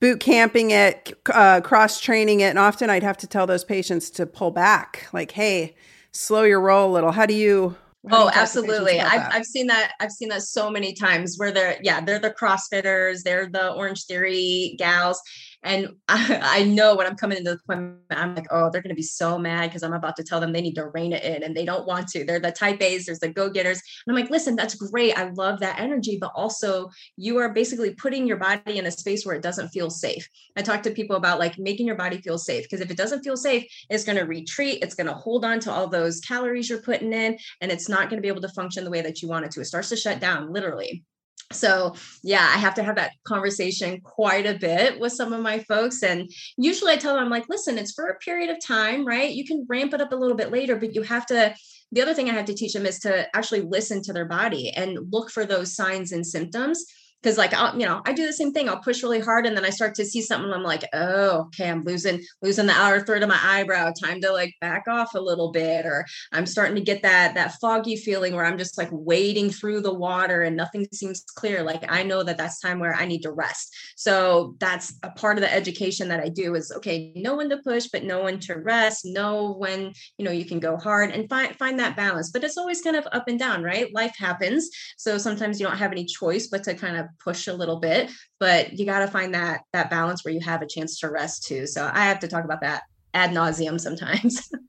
[0.00, 4.10] boot camping it, uh, cross training it, and often I'd have to tell those patients
[4.10, 5.74] to pull back, like, hey,
[6.12, 7.12] slow your roll a little.
[7.12, 7.76] How do you
[8.10, 9.00] oh absolutely.
[9.00, 12.30] I've, I've seen that i've seen that so many times where they're yeah they're the
[12.30, 15.20] crossfitters they're the Orangetheory gals
[15.62, 18.94] and I, I, know when I'm coming into the appointment, I'm like, oh, they're going
[18.94, 21.24] to be so mad because I'm about to tell them they need to rein it
[21.24, 22.24] in and they don't want to.
[22.24, 23.82] They're the type A's, there's the go getters.
[24.06, 25.18] And I'm like, listen, that's great.
[25.18, 26.18] I love that energy.
[26.20, 29.90] But also, you are basically putting your body in a space where it doesn't feel
[29.90, 30.28] safe.
[30.56, 33.22] I talk to people about like making your body feel safe because if it doesn't
[33.22, 34.82] feel safe, it's going to retreat.
[34.82, 38.08] It's going to hold on to all those calories you're putting in and it's not
[38.08, 39.60] going to be able to function the way that you want it to.
[39.60, 41.04] It starts to shut down, literally
[41.52, 45.60] so yeah i have to have that conversation quite a bit with some of my
[45.60, 49.06] folks and usually i tell them i'm like listen it's for a period of time
[49.06, 49.32] right?
[49.32, 51.54] You can ramp it up a little bit later but you have to
[51.92, 54.70] the other thing i have to teach them is to actually listen to their body
[54.70, 56.84] and look for those signs and symptoms
[57.22, 59.56] because like I'll, you know i do the same thing i'll push really hard and
[59.56, 63.00] then i start to see something i'm like oh okay i'm losing losing the outer
[63.00, 66.76] third of my eyebrow time to like back off a little bit or i'm starting
[66.76, 70.56] to get that that foggy feeling where i'm just like wading through the water and
[70.56, 73.74] nothing seems clear like i know that that's time where i need to rest.
[73.96, 77.58] So that's a part of the education that i do is okay know when to
[77.58, 81.28] push but know when to rest know when you know you can go hard and
[81.28, 82.30] find find that balance.
[82.30, 83.92] But it's always kind of up and down right?
[83.94, 87.52] Life happens so sometimes you don't have any choice but to kind of push a
[87.52, 90.98] little bit but you got to find that that balance where you have a chance
[91.00, 91.66] to rest too.
[91.66, 92.82] So i have to talk about that
[93.14, 94.50] ad nauseum sometimes.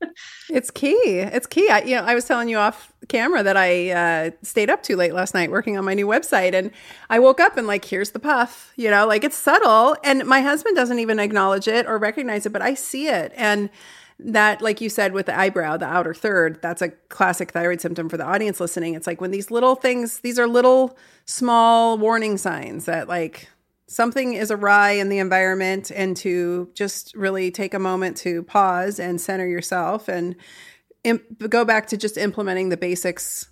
[0.49, 1.19] It's key.
[1.19, 1.69] It's key.
[1.69, 4.95] I, you know i was telling you off camera that i uh, stayed up too
[4.95, 6.71] late last night working on my new website and
[7.11, 10.41] i woke up and like here's the puff you know like it's subtle and my
[10.41, 13.31] husband doesn't even acknowledge it or recognize it but i see it.
[13.35, 13.69] And
[14.19, 18.09] that like you said with the eyebrow the outer third that's a classic thyroid symptom
[18.09, 18.95] for the audience listening.
[18.95, 23.47] It's like when these little things these are little small warning signs that like
[23.87, 28.99] something is awry in the environment and to just really take a moment to pause
[28.99, 30.35] and center yourself and
[31.03, 33.47] imp- go back to just implementing the basics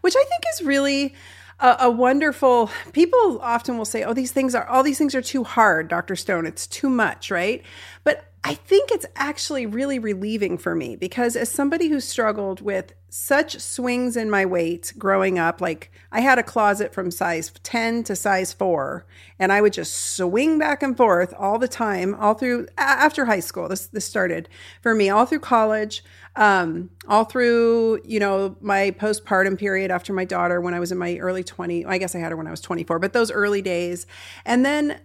[0.00, 1.14] which i think is really
[1.60, 5.22] a, a, wonderful people often will say oh these things are all these things are
[5.22, 6.46] too hard dr stone.
[6.46, 7.62] It's too much right?
[8.04, 12.92] But I think it's actually really relieving for me because as somebody who struggled with
[13.16, 18.04] such swings in my weight growing up, like I had a closet from size 10
[18.04, 19.06] to size 4
[19.38, 23.40] and I would just swing back and forth all the time all through after high
[23.40, 23.68] school.
[23.68, 24.48] This this started
[24.82, 26.04] for me all through college,
[26.36, 30.98] um, all through, you know, my postpartum period after my daughter when I was in
[30.98, 31.86] my early 20.
[31.86, 34.06] I guess I had her when I was 24, but those early days.
[34.44, 35.00] And then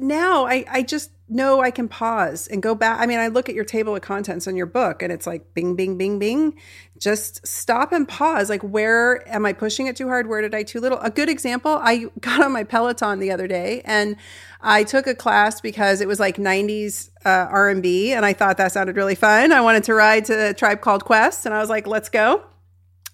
[0.00, 3.00] now I, I just know I can pause and go back.
[3.00, 5.54] I mean, I look at your table of contents on your book and it's like
[5.54, 6.56] bing, bing, bing, bing.
[6.98, 8.48] Just stop and pause.
[8.48, 10.28] Like, where am I pushing it too hard?
[10.28, 10.98] Where did I too little?
[11.00, 14.16] A good example, I got on my Peloton the other day and
[14.60, 18.72] I took a class because it was like 90s uh, R&B and I thought that
[18.72, 19.52] sounded really fun.
[19.52, 22.44] I wanted to ride to a tribe called Quest and I was like, let's go.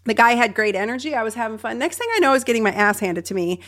[0.05, 1.15] The guy had great energy.
[1.15, 1.79] I was having fun.
[1.79, 3.61] Next thing I know, I was getting my ass handed to me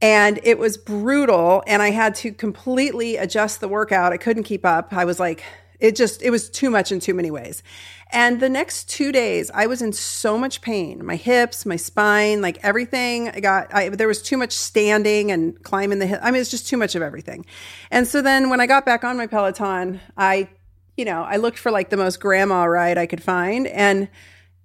[0.00, 4.12] and it was brutal and i had to completely adjust the workout.
[4.12, 4.92] I couldn't keep up.
[4.92, 5.42] I was like
[5.80, 7.62] it just it was too much in too many ways.
[8.10, 11.04] And the next two days i was in so much pain.
[11.04, 15.62] My hips my spine like everything i got I, there was too much standing and
[15.62, 17.44] climbing the hill i mean it's just too much of everything.
[17.90, 20.48] And so then when i got back on my peloton i
[20.96, 24.08] you know i looked for like the most grandma ride i could find and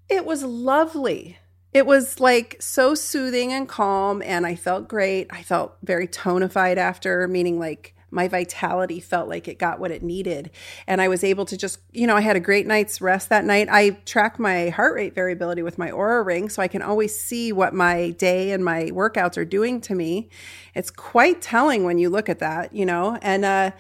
[0.10, 1.38] it was lovely
[1.74, 5.28] it was like so soothing and calm and i felt great.
[5.32, 10.04] I felt very tonified after meaning like my vitality felt like it got what it
[10.04, 10.52] needed.
[10.88, 13.44] And i was able to just you know i had a great night's rest that
[13.44, 13.68] night.
[13.72, 17.52] I track my heart rate variability with my Oura ring so i can always see
[17.52, 20.30] what my day and my workouts are doing to me.
[20.76, 23.18] It's quite telling when you look at that you know?
[23.22, 23.72] And uh,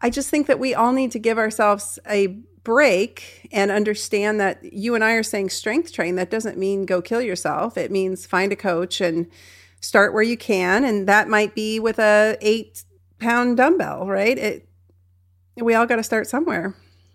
[0.00, 4.72] i just think that we all need to give ourselves a break and understand that
[4.72, 7.76] you and I are saying strength train, that doesn't mean go kill yourself.
[7.76, 9.26] It means find a coach and
[9.80, 10.84] start where you can.
[10.84, 12.84] And that might be with a eight
[13.18, 14.38] pound dumbbell, right?
[14.38, 14.68] It,
[15.56, 16.74] we all got to start somewhere.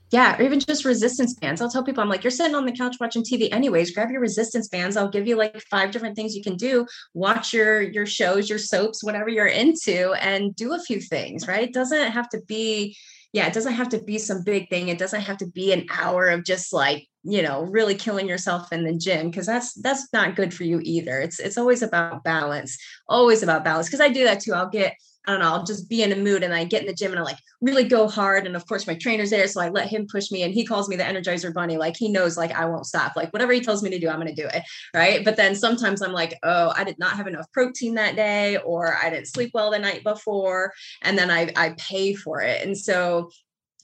[0.10, 1.62] Yeah, or even just resistance bands.
[1.62, 4.22] I'll tell people, I'm like, you're sitting on the couch watching TV anyways, grab your
[4.22, 4.96] resistance bands.
[4.96, 6.88] I'll give you like five different things you can do.
[7.14, 11.64] Watch your your shows, your soaps, whatever you're into, and do a few things, right?
[11.64, 12.96] It doesn't have to be
[13.38, 14.88] yeah, it doesn't have to be some big thing.
[14.88, 18.74] It doesn't have to be an hour of just like, you know, really killing yourself
[18.74, 21.20] in the gym because that's that's not good for you either.
[21.20, 22.80] It's it's always about balance.
[23.08, 24.54] Always about balance because I do that too.
[24.54, 24.96] I'll get
[25.28, 27.12] I don't know, I'll just be in a mood and I get in the gym
[27.12, 28.48] and I like really go hard.
[28.48, 29.48] And of course, my trainer's there.
[29.50, 31.76] So I let him push me and he calls me the Energizer Bunny.
[31.76, 33.18] Like he knows, like, I won't stop.
[33.18, 34.64] Like whatever he tells me to do, I'm going to do it.
[34.94, 35.26] Right.
[35.26, 38.98] But then sometimes I'm like, oh, I did not have enough protein that day or
[38.98, 40.72] I didn't sleep well the night before.
[41.02, 42.66] And then I, I pay for it.
[42.66, 43.30] And so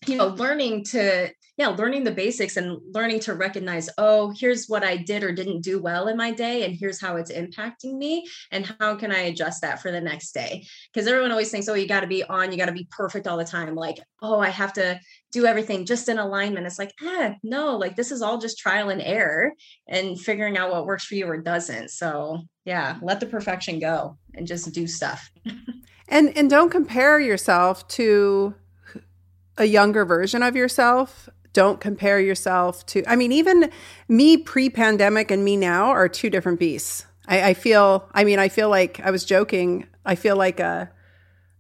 [0.08, 4.84] you know learning to yeah learning the basics and learning to recognize oh here's what
[4.84, 8.26] i did or didn't do well in my day and here's how it's impacting me
[8.52, 10.66] and how can i adjust that for the next day?
[10.94, 13.28] Because everyone always thinks oh you got to be on you got to be perfect
[13.28, 15.00] all the time like oh i have to
[15.34, 16.68] do everything just in alignment.
[16.68, 19.52] It's like ah no like this is all just trial and error
[19.88, 21.90] and figuring out what works for you or doesn't.
[21.90, 25.30] So yeah let the perfection go and just do stuff.
[26.08, 28.54] And and don't compare yourself to
[29.58, 31.30] a younger version of yourself.
[31.54, 33.72] Don't compare yourself to, I mean, even
[34.08, 37.06] me pre pandemic and me now are two different beasts.
[37.28, 39.88] I, I, feel, I mean, I feel like I was joking.
[40.06, 40.92] I feel like a,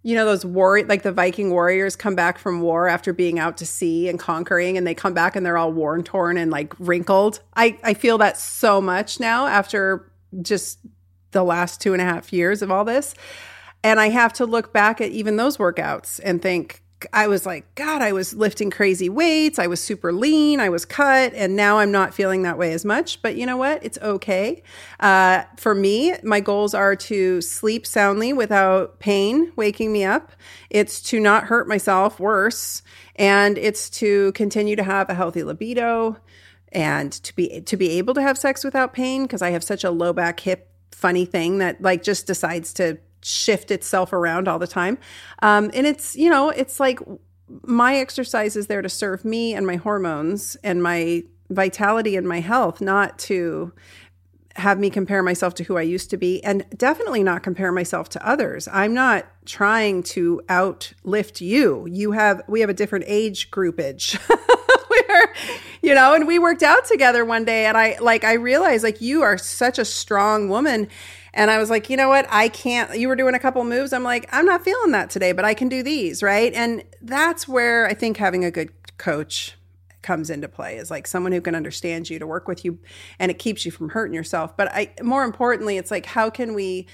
[0.01, 3.57] you know, those war, like the Viking warriors come back from war after being out
[3.57, 6.73] to sea and conquering, and they come back and they're all worn, torn, and like
[6.77, 7.39] wrinkled.
[7.55, 10.79] I, I feel that so much now after just
[11.31, 13.15] the last two and a half years of all this.
[13.83, 17.73] And I have to look back at even those workouts and think, I was like,
[17.75, 19.59] God, I was lifting crazy weights.
[19.59, 20.59] I was super lean.
[20.59, 21.33] I was cut.
[21.33, 23.21] And now I'm not feeling that way as much.
[23.21, 23.83] But you know what?
[23.83, 24.63] It's okay.
[24.99, 30.31] Uh, for me, my goals are to sleep soundly without pain waking me up.
[30.69, 32.83] It's to not hurt myself worse.
[33.15, 36.17] And it's to continue to have a healthy libido
[36.71, 39.83] and to be to be able to have sex without pain because I have such
[39.83, 44.59] a low back hip funny thing that like just decides to shift itself around all
[44.59, 44.97] the time.
[45.41, 46.99] Um, and it's, you know, it's like
[47.63, 52.39] my exercise is there to serve me and my hormones and my vitality and my
[52.39, 53.73] health, not to
[54.55, 58.09] have me compare myself to who I used to be and definitely not compare myself
[58.09, 58.67] to others.
[58.71, 61.87] I'm not trying to outlift you.
[61.89, 64.19] You have we have a different age groupage.
[65.83, 69.01] You know, and we worked out together one day and I like I realized like
[69.01, 70.87] you are such a strong woman
[71.33, 72.25] and I was like, you know what?
[72.29, 72.97] I can't.
[72.97, 73.91] You were doing a couple moves.
[73.91, 76.53] I'm like, I'm not feeling that today, but I can do these, right?
[76.53, 79.57] And that's where I think having a good coach
[80.03, 82.79] comes into play is like someone who can understand you to work with you
[83.19, 84.55] and it keeps you from hurting yourself.
[84.55, 86.87] But I more importantly, it's like how can we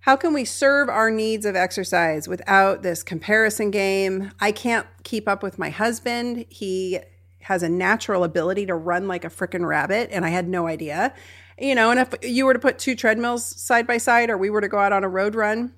[0.00, 4.30] how can we serve our needs of exercise without this comparison game?
[4.38, 6.46] I can't keep up with my husband.
[6.48, 7.00] He
[7.46, 11.14] has a natural ability to run like a freaking rabbit and I had no idea
[11.58, 14.50] you know, and if you were to put two treadmills side by side or we
[14.50, 15.74] were to go out on a road run,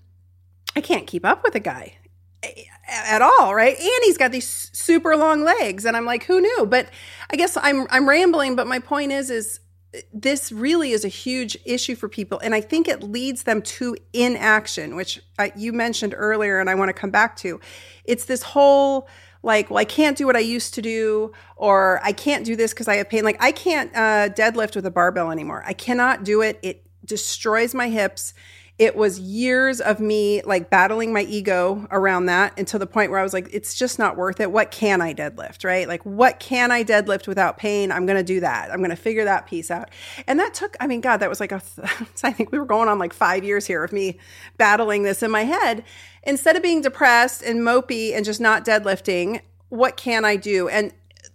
[0.75, 1.99] I can't keep up with a guy
[2.43, 3.79] eh, at all, right?
[3.79, 6.67] And he's got these super long legs and I'm like, who knew?
[6.67, 6.91] But
[7.31, 9.61] I guess I'm I'm rambling, but my point is is
[9.95, 13.63] eh, this really is a huge issue for people and I think it leads them
[13.63, 17.61] to inaction, which I, you mentioned earlier and I want to come back to.
[18.05, 19.09] It's this whole
[19.43, 22.73] like, well, I can't do what I used to do, or I can't do this
[22.73, 23.25] because I have pain.
[23.25, 25.63] Like, I can't uh, deadlift with a barbell anymore.
[25.67, 26.59] I cannot do it.
[26.63, 28.35] It destroys my hips.
[28.79, 33.19] It was years of me like battling my ego around that until the point where
[33.19, 34.53] I was like, it's just not worth it.
[34.53, 35.89] What can I deadlift, right?
[35.89, 37.91] Like, what can I deadlift without pain?
[37.91, 38.71] I'm going to do that.
[38.71, 39.91] I'm going to figure that piece out.
[40.29, 41.61] And that took, I mean, God, that was like a,
[42.23, 44.17] I think we were going on like five years here of me
[44.59, 45.83] battling this in my head.
[46.23, 50.69] Instead of being depressed and mopey and just not deadlifting, what can I do?
[50.69, 50.93] And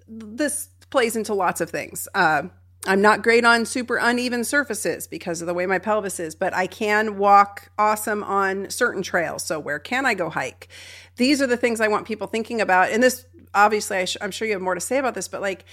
[0.07, 2.07] this plays into lots of things.
[2.15, 2.43] Uh,
[2.86, 6.53] I'm not great on super uneven surfaces because of the way my pelvis is, but
[6.53, 9.43] I can walk awesome on certain trails.
[9.43, 10.67] So, where can I go hike?
[11.15, 12.91] These are the things I want people thinking about.
[12.91, 15.63] And this, obviously, I am sure you have more to say about this, but like,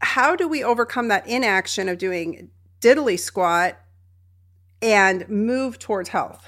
[0.00, 2.50] how do we overcome that inaction of doing
[2.80, 3.78] diddly squat
[4.80, 6.46] and move towards health?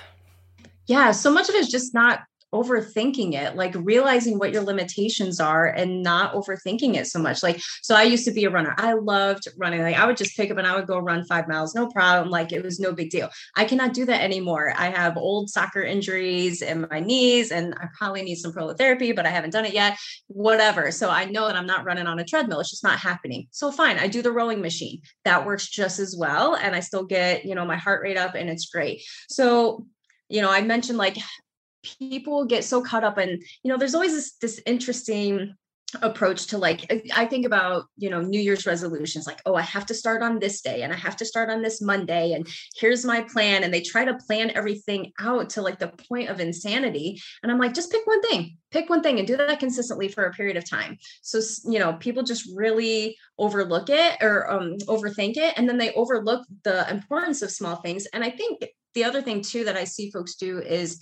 [0.87, 2.21] Yeah, so much of it is just not
[2.55, 7.43] overthinking it, like realizing what your limitations are and not overthinking it so much.
[7.43, 8.75] Like, so I used to be a runner.
[8.79, 9.83] I loved running.
[9.83, 12.31] Like, I would just pick up and I would go run five miles, no problem.
[12.31, 13.29] Like, it was no big deal.
[13.57, 14.73] I cannot do that anymore.
[14.77, 19.27] I have old soccer injuries in my knees, and I probably need some prolotherapy, but
[19.27, 19.99] I haven't done it yet.
[20.29, 20.93] Whatever.
[20.93, 22.61] So I know that I'm not running on a treadmill.
[22.61, 23.49] It's just not happening.
[23.51, 25.03] So fine, I do the rowing machine.
[25.25, 26.55] That works just as well.
[26.55, 29.03] And I still get, you know, my heart rate up and it's great.
[29.29, 29.87] So
[30.29, 31.17] you know, I mentioned like
[31.99, 35.55] people get so caught up in you know there's always this this interesting
[36.03, 39.87] approach to like i think about you know new year's resolutions like oh i have
[39.87, 43.05] to start on this day and i have to start on this monday and here's
[43.05, 47.21] my plan and they try to plan everything out to like the point of insanity
[47.43, 50.25] and i'm like just pick one thing pick one thing and do that consistently for
[50.25, 50.99] a period of time.
[51.23, 55.93] So you know people just really overlook it or um, overthink it and then they
[55.93, 58.65] overlook the importance of small things and i think
[58.95, 61.01] the other thing too that i see folks do is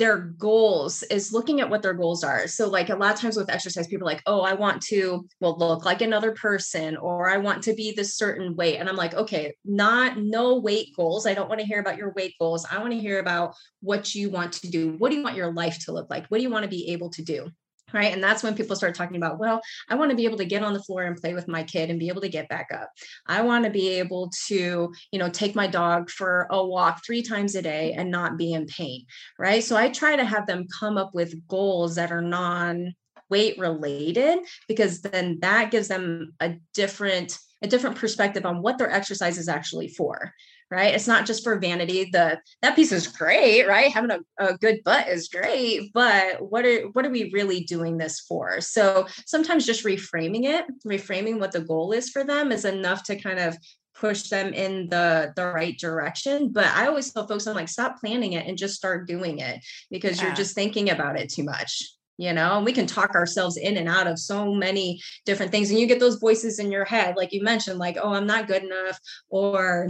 [0.00, 2.48] their goals is looking at what their goals are.
[2.48, 5.26] So, like a lot of times with exercise, people are like, oh, I want to,
[5.40, 8.78] well, look like another person, or I want to be this certain weight.
[8.78, 11.26] And I'm like, okay, not no weight goals.
[11.26, 12.64] I don't want to hear about your weight goals.
[12.70, 14.94] I want to hear about what you want to do.
[14.96, 16.26] What do you want your life to look like?
[16.28, 17.50] What do you want to be able to do?
[17.92, 18.12] Right?
[18.12, 20.62] And that's when people start talking about well i want to be able to get
[20.62, 22.90] on the floor and play with my kid and be able to get back up.
[23.26, 27.22] I want to be able to you know take my dog for a walk three
[27.22, 29.06] times a day and not be in pain
[29.38, 29.62] right?
[29.62, 32.94] So i try to have them come up with goals that are non
[33.28, 38.90] weight related because then that gives them a different a different perspective on what their
[38.90, 40.32] exercise is actually for
[40.70, 40.94] right?
[40.94, 42.08] It's not just for vanity.
[42.12, 43.92] The that piece is great right?
[43.92, 47.98] Having a, a good butt is great but what are what are we really doing
[47.98, 48.60] this for?
[48.60, 53.16] So sometimes just reframing it reframing what the goal is for them is enough to
[53.16, 53.56] kind of
[53.94, 56.52] push them in the the right direction.
[56.52, 59.60] But i always tell folks i'm like stop planning it and just start doing it
[59.90, 60.26] because yeah.
[60.26, 62.58] you're just thinking about it too much you know?
[62.58, 65.86] And we can talk ourselves in and out of so many different things and you
[65.86, 68.98] get those voices in your head like you mentioned like oh i'm not good enough
[69.30, 69.88] or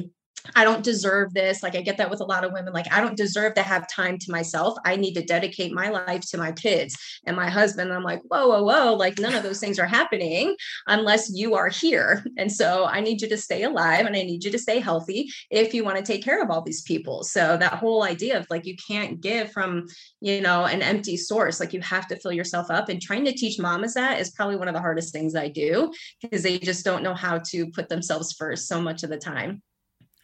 [0.54, 1.62] I don't deserve this.
[1.62, 2.72] Like I get that with a lot of women.
[2.72, 4.76] Like I don't deserve to have time to myself.
[4.84, 7.92] I need to dedicate my life to my kids and my husband.
[7.92, 8.94] I'm like, whoa, whoa, whoa.
[8.94, 10.54] Like none of those things are happening
[10.86, 12.24] unless you are here.
[12.36, 15.30] And so I need you to stay alive and I need you to stay healthy
[15.50, 17.22] if you want to take care of all these people.
[17.24, 19.86] So that whole idea of like you can't give from,
[20.20, 21.60] you know, an empty source.
[21.60, 22.88] Like you have to fill yourself up.
[22.88, 25.92] And trying to teach mamas that is probably one of the hardest things I do
[26.22, 29.62] because they just don't know how to put themselves first so much of the time.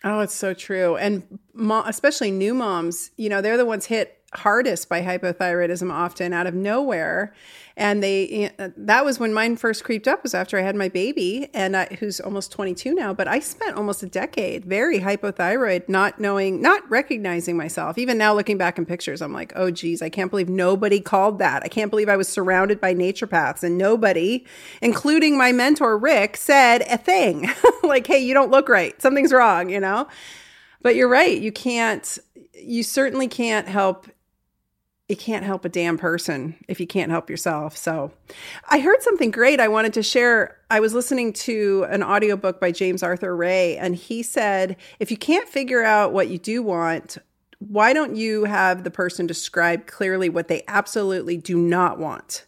[0.05, 0.97] Oh, it's so true.
[0.97, 1.39] And
[1.87, 6.55] especially new moms, you know, they're the ones hit hardest by hypothyroidism often out of
[6.55, 7.35] nowhere.
[7.79, 11.51] And they that was when mine first creeped up was after i had my baby
[11.53, 16.19] and I, who's almost 22 now but i spent almost a decade very hypothyroid not
[16.19, 17.99] knowing not recognizing myself.
[17.99, 21.39] Even now looking back in pictures i'm like oh geez i can't believe nobody called
[21.39, 21.63] that.
[21.65, 24.47] I can't believe i was surrounded by naturopaths and nobody
[24.81, 27.51] including my mentor rick said a thing.
[27.83, 29.01] Like hey you don't look right.
[29.01, 30.09] Something's wrong you know?
[30.83, 31.39] But you're right.
[31.39, 32.19] You can't
[32.55, 34.07] you certainly can't help
[35.09, 37.77] you can't help a damn person if you can't help yourself.
[37.77, 38.11] So
[38.69, 40.59] I heard something great I wanted to share.
[40.69, 45.17] I was listening to an audiobook by James Arthur Ray, and he said, if you
[45.17, 47.19] can't figure out what you do want,
[47.59, 52.45] why don't you have the person describe clearly what they absolutely do not want?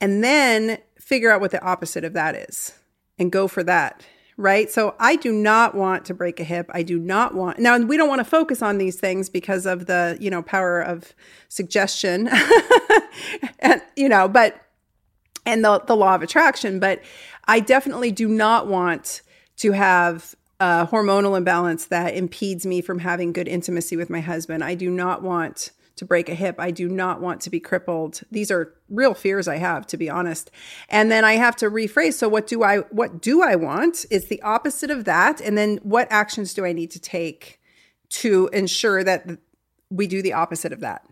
[0.00, 2.78] And then figure out what the opposite of that is
[3.18, 4.04] and go for that
[4.36, 4.70] right?
[4.70, 6.70] So I do not want to break a hip.
[6.72, 9.86] I do not want now we don't want to focus on these things because of
[9.86, 11.14] the, you know, power of
[11.48, 12.28] suggestion
[13.60, 14.60] and you know, but
[15.46, 17.02] and the the law of attraction, but
[17.46, 19.22] I definitely do not want
[19.58, 24.64] to have a hormonal imbalance that impedes me from having good intimacy with my husband.
[24.64, 26.56] I do not want to break a hip.
[26.58, 28.22] I do not want to be crippled.
[28.30, 30.50] These are real fears I have, to be honest.
[30.88, 32.14] And then I have to rephrase.
[32.14, 34.04] So what do I what do I want?
[34.10, 35.40] Is the opposite of that.
[35.40, 37.60] And then what actions do I need to take
[38.10, 39.38] to ensure that
[39.90, 41.04] we do the opposite of that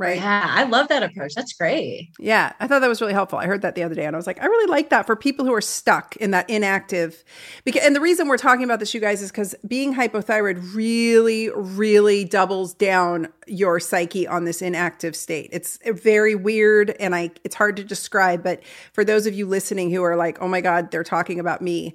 [0.00, 0.16] right?
[0.16, 1.34] Yeah, I love that approach.
[1.34, 2.10] That's great.
[2.18, 3.38] Yeah, I thought that was really helpful.
[3.38, 5.14] I heard that the other day and I was like, I really like that for
[5.14, 7.22] people who are stuck in that inactive.
[7.64, 11.50] Because, and the reason we're talking about this, you guys, is because being hypothyroid really,
[11.50, 15.50] really doubles down your psyche on this inactive state.
[15.52, 19.46] It's eh, very weird and I it's hard to describe, but for those of you
[19.46, 21.94] listening who are like, oh my God, they're talking about me.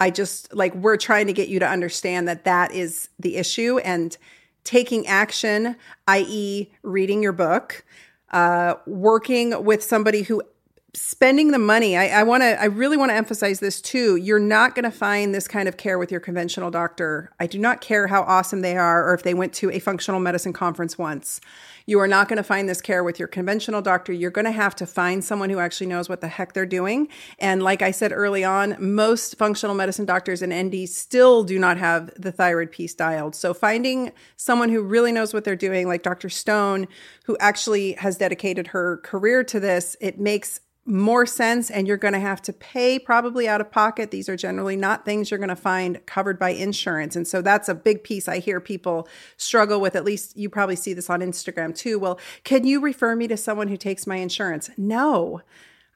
[0.00, 3.78] I just like we're trying to get you to understand that that is the issue
[3.78, 4.16] and
[4.64, 5.76] taking action,
[6.08, 7.84] i.e., reading your book,
[8.32, 10.42] uh, working with somebody who
[10.94, 14.38] spending the money i, I want to i really want to emphasize this too you're
[14.38, 17.80] not going to find this kind of care with your conventional doctor i do not
[17.80, 21.40] care how awesome they are or if they went to a functional medicine conference once
[21.86, 24.12] you are not going to find this care with your conventional doctor.
[24.12, 27.08] You're going to have to find someone who actually knows what the heck they're doing.
[27.38, 31.76] And like I said early on, most functional medicine doctors and NDs still do not
[31.76, 33.34] have the thyroid piece dialed.
[33.34, 36.30] So finding someone who really knows what they're doing, like Dr.
[36.30, 36.88] Stone,
[37.24, 42.12] who actually has dedicated her career to this, it makes more sense and you're going
[42.12, 44.10] to have to pay probably out of pocket.
[44.10, 47.16] These are generally not things you're going to find covered by insurance.
[47.16, 49.96] And so that's a big piece I hear people struggle with.
[49.96, 51.98] At least you probably see this on Instagram too.
[51.98, 54.70] Well, can you refer me to someone who takes my insurance?
[54.76, 55.40] No.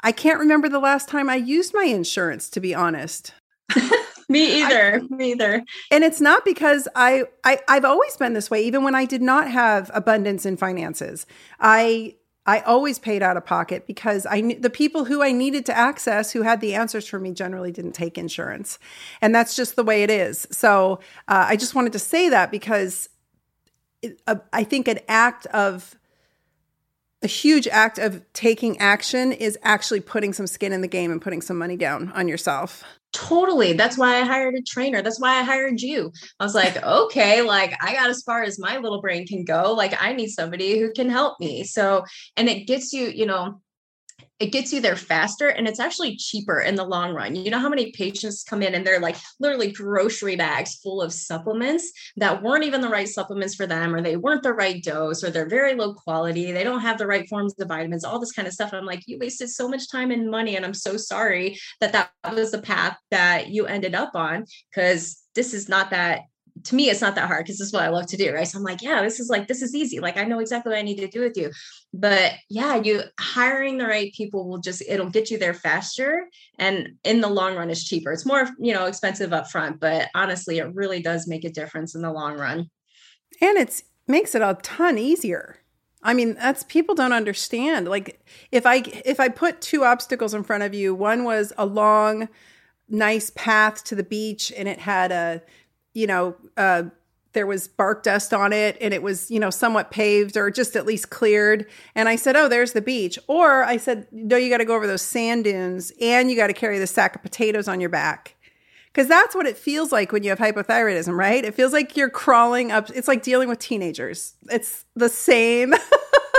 [0.01, 3.34] I can't remember the last time I used my insurance to be honest.
[4.28, 4.95] me either.
[4.95, 5.62] I, me either.
[5.91, 9.20] And it's not because I, I I've always been this way even when I did
[9.20, 11.26] not have abundance in finances.
[11.61, 12.14] I
[12.49, 15.76] I always paid out of pocket because I knew the people who I needed to
[15.76, 18.78] access who had the answers for me generally didn't take insurance,
[19.20, 20.49] and that's just the way it is.
[20.51, 23.11] So uh, I just wanted to say that because
[24.01, 25.97] it, uh, I think an act of
[27.22, 31.20] a huge act of taking action is actually putting some skin in the game and
[31.20, 32.84] putting some money down on yourself.
[33.12, 33.72] Totally.
[33.72, 35.02] That's why I hired a trainer.
[35.02, 36.12] That's why I hired you.
[36.38, 39.72] I was like, okay, like I got as far as my little brain can go.
[39.72, 41.64] Like I need somebody who can help me.
[41.64, 42.04] So,
[42.36, 43.60] and it gets you, you know,
[44.41, 47.34] it gets you there faster and it's actually cheaper in the long run.
[47.34, 51.12] You know how many patients come in and they're like literally grocery bags full of
[51.12, 55.24] supplements that weren't even the right supplements for them, or they weren't the right dose,
[55.24, 56.53] or they're very low quality.
[56.53, 58.72] They don't have the right forms of vitamins, all this kind of stuff.
[58.72, 60.57] And I'm like, you wasted so much time and money.
[60.57, 65.18] And I'm so sorry that that was the path that you ended up on because
[65.34, 66.20] this is not that
[66.64, 68.46] to me it's not that hard because this is what i love to do right?
[68.46, 70.00] So i'm like yeah this is like this is easy.
[70.00, 71.50] Like i know exactly what i need to do with you.
[71.92, 76.26] But yeah you hiring the right people will just it'll get you there faster
[76.59, 78.12] and in the long run is cheaper.
[78.12, 81.94] It's more you know expensive up front but honestly it really does make a difference
[81.94, 82.70] in the long run.
[83.40, 85.59] And it's makes it a ton easier.
[86.02, 87.88] I mean, that's people don't understand.
[87.88, 91.66] Like if I if I put two obstacles in front of you, one was a
[91.66, 92.28] long
[92.88, 95.42] nice path to the beach and it had a
[95.99, 96.84] you know, uh,
[97.32, 100.76] there was bark dust on it and it was, you know, somewhat paved or just
[100.76, 101.66] at least cleared.
[101.94, 103.18] And I said, Oh, there's the beach.
[103.26, 106.46] Or I said, No, you got to go over those sand dunes and you got
[106.46, 108.36] to carry the sack of potatoes on your back.
[108.86, 111.44] Because that's what it feels like when you have hypothyroidism, right?
[111.44, 112.90] It feels like you're crawling up.
[112.90, 114.34] It's like dealing with teenagers.
[114.51, 115.74] It's the same.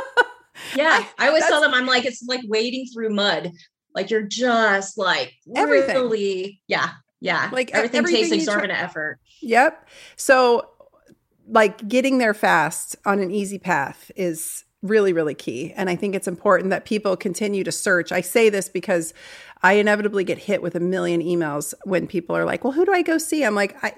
[0.76, 1.06] yeah.
[1.20, 3.52] I always tell them, I'm like, it's like wading through mud.
[3.94, 5.96] Like you're just like everything.
[5.96, 7.50] really, yeah, yeah.
[7.52, 9.20] Like everything, everything takes exorbitant try- effort.
[9.42, 9.88] Yep.
[10.16, 10.70] So
[11.48, 16.16] like getting there fast on an easy path is really really key and i think
[16.16, 19.14] it's important that people continue to search i say this because
[19.62, 22.94] i inevitably get hit with a million emails when people are like well who do
[22.94, 23.94] i go see i'm like I,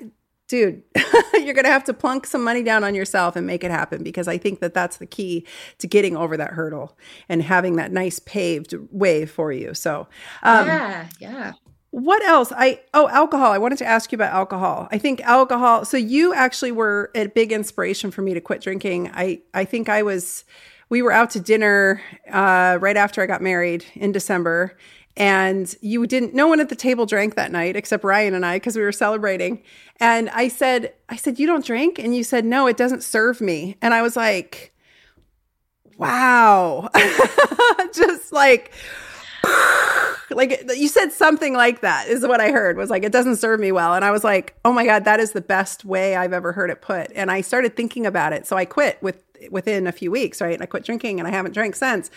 [0.47, 0.81] dude
[1.33, 4.01] you're going to have to plunk some money down on yourself and make it happen
[4.01, 5.45] because i think that that's the key
[5.77, 6.97] to getting over that hurdle
[7.29, 10.07] and having that nice paved way for you so
[10.41, 11.53] um, yeah yeah
[11.91, 12.53] what else?
[12.55, 13.51] I oh alcohol.
[13.51, 14.87] I wanted to ask you about alcohol.
[14.91, 15.83] I think alcohol.
[15.83, 19.11] So you actually were a big inspiration for me to quit drinking.
[19.13, 20.45] I I think I was.
[20.87, 24.77] We were out to dinner uh, right after I got married in December,
[25.17, 26.33] and you didn't.
[26.33, 28.91] No one at the table drank that night except Ryan and I because we were
[28.93, 29.61] celebrating.
[29.99, 33.41] And I said, I said, you don't drink, and you said, no, it doesn't serve
[33.41, 33.77] me.
[33.81, 34.73] And I was like,
[35.97, 36.89] wow,
[37.93, 38.71] just like
[40.31, 43.59] like you said something like that is what I heard was like it doesn't serve
[43.59, 43.93] me well.
[43.93, 46.69] And I was like oh my god that is the best way I've ever heard
[46.69, 47.11] it put.
[47.15, 48.47] And I started thinking about it.
[48.47, 50.53] So I quit with within a few weeks right?
[50.53, 52.09] And I quit drinking and I haven't drank since.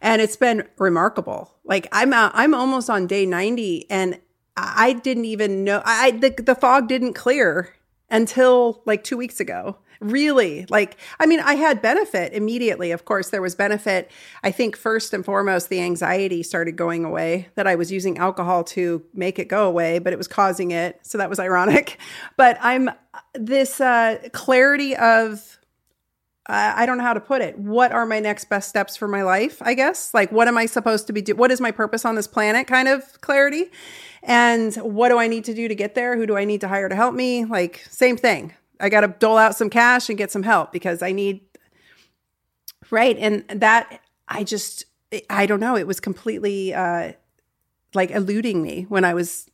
[0.00, 1.54] And it's been remarkable.
[1.64, 4.20] Like I'm uh, I'm almost on day 90 and
[4.56, 7.74] I didn't even know I the, the fog didn't clear
[8.10, 9.76] until like two weeks ago.
[10.00, 12.90] Really, like, I mean, I had benefit immediately.
[12.90, 14.10] Of course, there was benefit.
[14.42, 18.64] I think first and foremost, the anxiety started going away that I was using alcohol
[18.64, 20.98] to make it go away, but it was causing it.
[21.02, 21.98] So that was ironic.
[22.36, 22.90] But I'm
[23.34, 25.58] this uh, clarity of,
[26.48, 27.58] uh, I don't know how to put it.
[27.58, 29.60] What are my next best steps for my life?
[29.60, 31.38] I guess like what am I supposed to be doing?
[31.38, 32.66] What is my purpose on this planet?
[32.66, 33.70] Kind of clarity,
[34.22, 36.16] and what do I need to do to get there?
[36.16, 37.44] Who do I need to hire to help me?
[37.44, 38.54] Like same thing.
[38.80, 41.42] I got to dole out some cash and get some help because I need
[42.90, 44.84] right and that I just
[45.28, 47.12] I don't know, it was completely uh
[47.94, 49.48] like eluding me when I was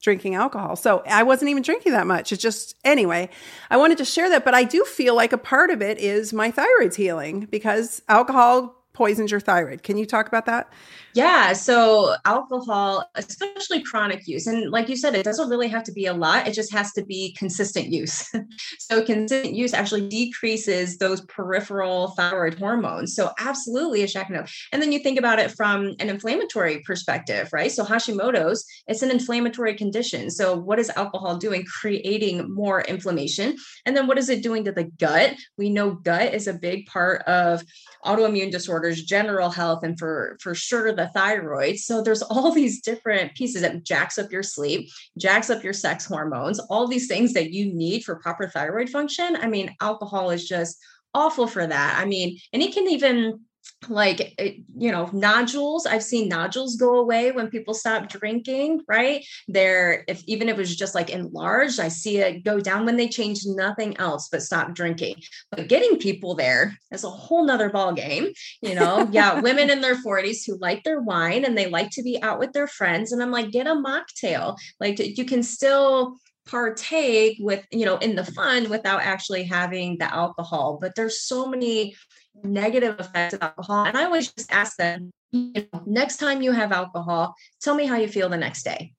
[0.00, 0.76] drinking alcohol.
[0.76, 2.32] So I wasn't even drinking that much.
[2.32, 3.28] It's just anyway,
[3.70, 6.32] I wanted to share that, but I do feel like a part of it is
[6.32, 9.82] my thyroid's healing because alcohol poisons your thyroid.
[9.82, 10.70] Can you talk about that?
[11.14, 11.54] Yeah.
[11.54, 16.04] So alcohol, especially chronic use, and like you said, it doesn't really have to be
[16.04, 16.46] a lot.
[16.46, 18.30] It just has to be consistent use.
[18.78, 23.14] so consistent use actually decreases those peripheral thyroid hormones.
[23.16, 24.44] So absolutely a check no.
[24.70, 27.72] And then you think about it from an inflammatory perspective, right?
[27.72, 30.30] So Hashimoto's, it's an inflammatory condition.
[30.30, 31.64] So what is alcohol doing?
[31.64, 33.56] Creating more inflammation.
[33.86, 35.36] And then what is it doing to the gut?
[35.56, 37.62] We know gut is a big part of
[38.04, 41.76] autoimmune disorders, general health, and for for sure the thyroid.
[41.78, 44.88] So there's all these different pieces that jacks up your sleep,
[45.18, 49.36] jacks up your sex hormones, all these things that you need for proper thyroid function.
[49.36, 50.78] I mean, alcohol is just
[51.14, 51.98] awful for that.
[51.98, 53.40] I mean, and it can even
[53.88, 55.86] like eh, you know nodules.
[55.86, 59.24] I've seen nodules go away when people stop drinking right?
[59.48, 62.96] There if even if it was just like enlarged i see it go down when
[62.96, 65.16] they change nothing else but stop drinking.
[65.50, 68.32] But getting people there is a whole nother ball game
[68.62, 69.08] you know?
[69.12, 72.38] Yeah women in their 40s who like their wine and they like to be out
[72.38, 74.56] with their friends and i'm like get a mocktail.
[74.78, 80.12] Like you can still partake with you know in the fun without actually having the
[80.12, 81.94] alcohol but there's so many
[82.42, 83.84] negative effects of alcohol.
[83.84, 87.86] And I always just ask them, you know, next time you have alcohol, tell me
[87.86, 88.92] how you feel the next day.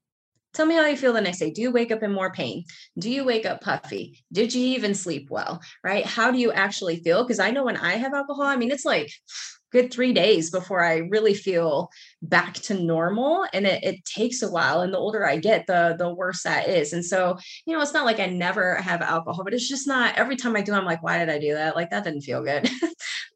[0.53, 1.51] Tell me how you feel the next day.
[1.51, 2.65] Do you wake up in more pain?
[2.99, 4.21] Do you wake up puffy?
[4.33, 5.61] Did you even sleep well?
[5.83, 6.05] Right?
[6.05, 7.23] How do you actually feel?
[7.23, 9.09] Because I know when I have alcohol, I mean, it's like
[9.71, 11.89] good three days before I really feel
[12.21, 13.45] back to normal.
[13.53, 14.81] And it, it, takes a while.
[14.81, 16.91] And the older I get, the the worse that is.
[16.91, 20.17] And so, you know, it's not like I never have alcohol, but it's just not
[20.17, 21.77] every time I do, I'm like, why did I do that?
[21.77, 22.69] Like that didn't feel good.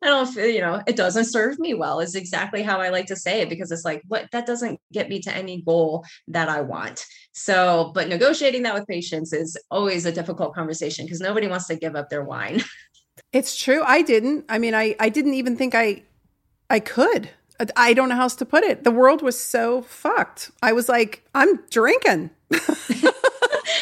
[0.06, 3.16] I don't you know, it doesn't serve me well, is exactly how I like to
[3.16, 6.62] say it because it's like, what that doesn't get me to any goal that I
[6.62, 7.06] want.
[7.34, 11.76] So, but negotiating that with patients is always a difficult conversation because nobody wants to
[11.76, 12.62] give up their wine.
[13.32, 13.82] It's true.
[13.84, 14.46] I didn't.
[14.48, 16.04] I mean, I, I didn't even think I
[16.70, 17.30] I could.
[17.76, 18.84] I don't know how else to put it.
[18.84, 20.52] The world was so fucked.
[20.62, 22.32] I was like, I'm drinking.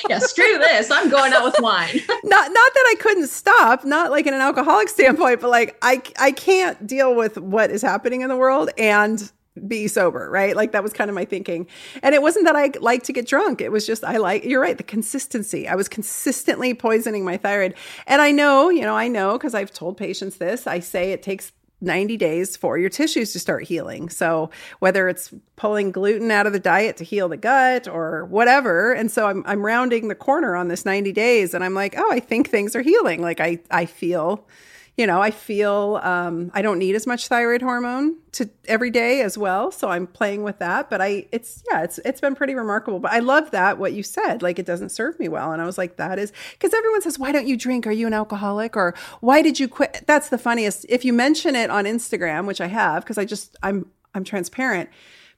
[0.10, 0.92] yeah, screw this.
[0.92, 1.96] I'm going out with wine.
[2.24, 6.02] not not that I couldn't stop, not like in an alcoholic standpoint, but like I
[6.20, 9.32] I can't deal with what is happening in the world and
[9.68, 10.56] be sober, right?
[10.56, 11.68] Like that was kind of my thinking.
[12.02, 13.62] And it wasn't that I like to get drunk.
[13.62, 15.68] It was just I like you're right, the consistency.
[15.68, 17.76] I was consistently poisoning my thyroid.
[18.08, 20.68] And I know, you know, I know because I've told patients this.
[20.68, 21.52] I say it takes
[21.84, 24.10] 90 days for your tissues to start healing.
[24.10, 28.94] So, whether it's pulling gluten out of the diet to heal the gut or whatever.
[28.94, 32.12] And so I'm I'm rounding the corner on this 90 days and I'm like, "Oh,
[32.12, 34.48] I think things are healing." Like I I feel
[34.96, 39.22] you know, I feel um, I don't need as much thyroid hormone to every day
[39.22, 39.72] as well.
[39.72, 40.90] So I'm playing with that.
[40.90, 43.00] But I, it's yeah, it's it's been pretty remarkable.
[43.00, 44.44] But I love that what you said.
[44.44, 47.18] Like it doesn't serve me well, and I was like, that is because everyone says,
[47.18, 47.88] why don't you drink?
[47.88, 48.78] Are you an alcoholic?
[48.78, 50.04] Or why did you quit?
[50.06, 50.86] That's the funniest.
[50.90, 54.90] If you mention it on Instagram, which I have, because I just I'm I'm transparent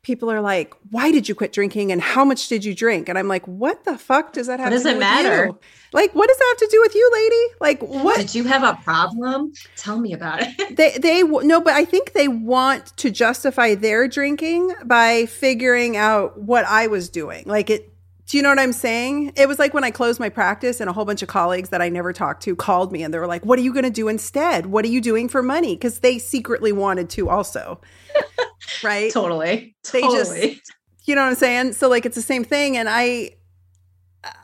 [0.06, 1.92] people are like, "Why did you quit drinking?
[1.92, 4.68] And how much did you drink?" And I'm like, "What the fuck does that have?
[4.68, 5.46] What does to do with it Does it matter?
[5.48, 5.60] You?
[5.92, 7.54] Like, what does that have to do with you, lady?
[7.62, 8.18] Like, what?
[8.18, 9.54] Did you have a problem?
[9.78, 10.76] Tell me about it.
[10.78, 16.38] they they no, but I think they want to justify their drinking by figuring out
[16.38, 17.44] what I was doing.
[17.48, 17.95] Like it
[18.28, 19.34] do you know what I'm saying?
[19.36, 21.82] It was like when I closed my practice and a whole bunch of colleagues that
[21.82, 23.92] I never talked to called me and they were like, What are you going to
[23.92, 24.68] do instead?
[24.68, 25.76] What are you doing for money?
[25.76, 27.80] Because they secretly wanted to also.
[28.84, 29.12] right?
[29.12, 29.76] Totally.
[29.92, 30.56] They totally.
[30.56, 30.72] just,
[31.06, 31.74] you know what I'm saying?
[31.74, 32.78] So, like, it's the same thing.
[32.78, 33.32] And I,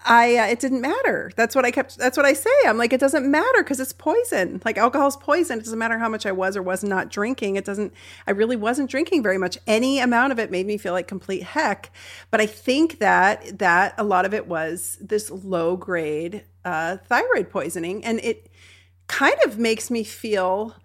[0.06, 1.32] I uh, it didn't matter.
[1.36, 1.98] That's what I kept.
[1.98, 2.50] That's what I say.
[2.66, 4.62] I'm like, it doesn't matter because it's poison.
[4.64, 5.60] Like alcohol's poison.
[5.60, 7.56] It doesn't matter how much I was or was not drinking.
[7.56, 7.94] It doesn't.
[8.28, 9.58] I really wasn't drinking very much.
[9.68, 11.92] Any amount of it made me feel like complete heck.
[12.30, 17.50] But I think that that a lot of it was this low grade uh, thyroid
[17.50, 18.50] poisoning, and it
[19.08, 20.76] kind of makes me feel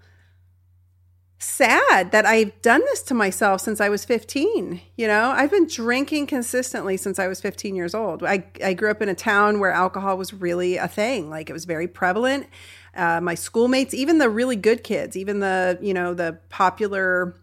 [1.39, 4.81] sad that I've done this to myself since I was 15.
[4.97, 8.23] You know, I've been drinking consistently since I was 15 years old.
[8.23, 11.53] I, I grew up in a town where alcohol was really a thing, like it
[11.53, 12.47] was very prevalent.
[12.95, 17.37] Uh, my schoolmates, even the really good kids, even the, you know, the popular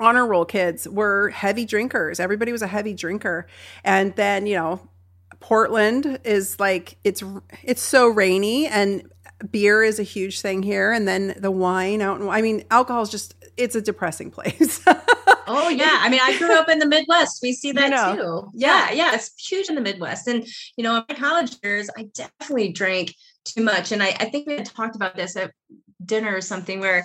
[0.00, 2.18] honor roll kids were heavy drinkers.
[2.18, 3.46] Everybody was a heavy drinker.
[3.84, 4.88] And then, you know,
[5.40, 7.22] Portland is like it's
[7.62, 9.10] it's so rainy and
[9.50, 13.10] beer is a huge thing here and then the wine out i mean alcohol is
[13.10, 14.80] just it's a depressing place.
[15.46, 15.98] Oh yeah.
[16.00, 17.40] I mean i grew up in the midwest.
[17.42, 18.42] We see that you know.
[18.42, 18.50] too.
[18.54, 20.26] Yeah yeah it's huge in the midwest.
[20.26, 23.14] And you know in my college years i definitely drank
[23.44, 23.92] too much.
[23.92, 25.52] And i, I think we had talked about this at
[26.04, 27.04] dinner or something where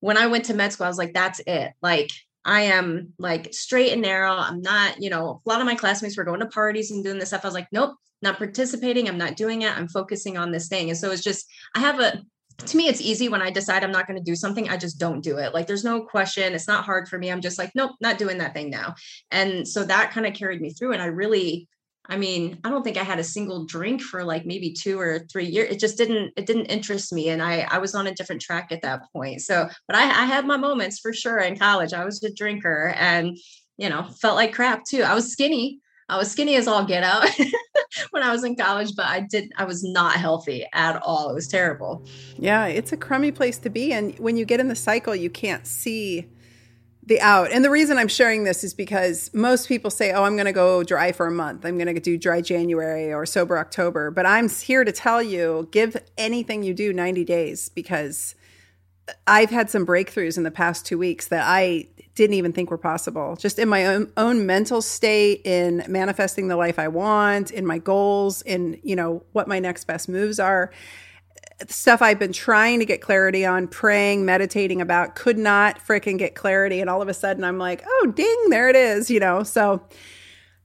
[0.00, 1.72] when i went to med school i was like that's it.
[1.82, 2.10] Like
[2.44, 4.32] I am like straight and narrow.
[4.32, 7.18] I'm not, you know, a lot of my classmates were going to parties and doing
[7.18, 7.42] this stuff.
[7.42, 9.08] I was like, nope, not participating.
[9.08, 9.76] I'm not doing it.
[9.76, 10.90] I'm focusing on this thing.
[10.90, 11.46] And so it's just,
[11.76, 12.20] I have a,
[12.66, 14.98] to me, it's easy when I decide I'm not going to do something, I just
[14.98, 15.54] don't do it.
[15.54, 16.54] Like there's no question.
[16.54, 17.30] It's not hard for me.
[17.30, 18.94] I'm just like, nope, not doing that thing now.
[19.30, 20.92] And so that kind of carried me through.
[20.92, 21.68] And I really,
[22.06, 25.26] I mean, I don't think I had a single drink for like maybe two or
[25.32, 25.72] three years.
[25.72, 27.30] It just didn't, it didn't interest me.
[27.30, 29.40] And I, I was on a different track at that point.
[29.40, 31.92] So, but I, I had my moments for sure in college.
[31.92, 33.36] I was a drinker and,
[33.78, 35.02] you know, felt like crap too.
[35.02, 35.80] I was skinny.
[36.08, 37.28] I was skinny as all get out
[38.10, 41.30] when I was in college, but I did, I was not healthy at all.
[41.30, 42.04] It was terrible.
[42.38, 42.66] Yeah.
[42.66, 43.92] It's a crummy place to be.
[43.92, 46.28] And when you get in the cycle, you can't see
[47.06, 47.52] the out.
[47.52, 50.52] And the reason I'm sharing this is because most people say, "Oh, I'm going to
[50.52, 51.64] go dry for a month.
[51.64, 55.68] I'm going to do dry January or sober October." But I'm here to tell you,
[55.70, 58.34] give anything you do 90 days because
[59.26, 62.78] I've had some breakthroughs in the past 2 weeks that I didn't even think were
[62.78, 63.36] possible.
[63.36, 67.78] Just in my own, own mental state in manifesting the life I want, in my
[67.78, 70.72] goals, in, you know, what my next best moves are
[71.68, 76.34] stuff I've been trying to get clarity on, praying, meditating about, could not freaking get
[76.34, 76.80] clarity.
[76.80, 79.42] And all of a sudden I'm like, oh, ding, there it is, you know?
[79.44, 79.82] So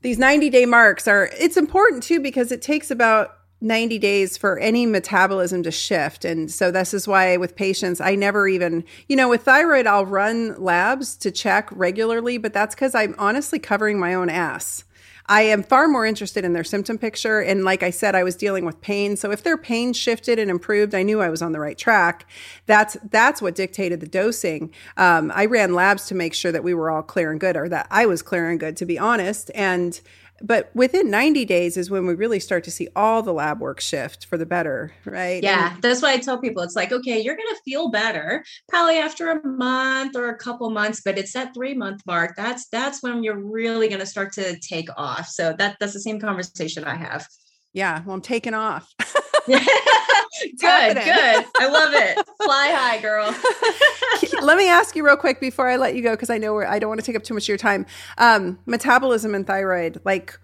[0.01, 4.57] these 90 day marks are, it's important too, because it takes about 90 days for
[4.60, 6.24] any metabolism to shift.
[6.24, 10.05] And so this is why with patients, I never even, you know, with thyroid, I'll
[10.05, 14.86] run labs to check regularly, but that's because I'm honestly covering my own ass.
[15.30, 17.39] I am far more interested in their symptom picture.
[17.39, 19.16] And like I said, I was dealing with pain.
[19.16, 22.28] So if their pain shifted and improved, I knew I was on the right track.
[22.66, 24.74] That's that's what dictated the dosing.
[24.97, 27.70] Um, I ran labs to make sure that we were all clear and good, or
[27.70, 29.51] that I was clear and good, to be honest.
[29.53, 30.01] And
[30.41, 33.79] but within 90 days is when we really start to see all the lab work
[33.79, 35.43] shift for the better right?
[35.43, 38.43] Yeah and, that's why i tell people it's like okay you're going to feel better
[38.67, 42.67] probably after a month or a couple months but it's that three month mark that's
[42.69, 45.27] that's when you're really going to start to take off.
[45.27, 47.27] So that that's the same conversation i have.
[47.73, 48.93] Yeah well i'm taking off
[50.41, 51.45] good good.
[51.57, 52.17] I love it.
[52.43, 53.35] Fly high girl.
[54.41, 56.79] Let me ask you real quick before i let you go because i know i
[56.79, 57.85] don't want to take up too much of your time.
[58.17, 60.39] Um, metabolism and thyroid like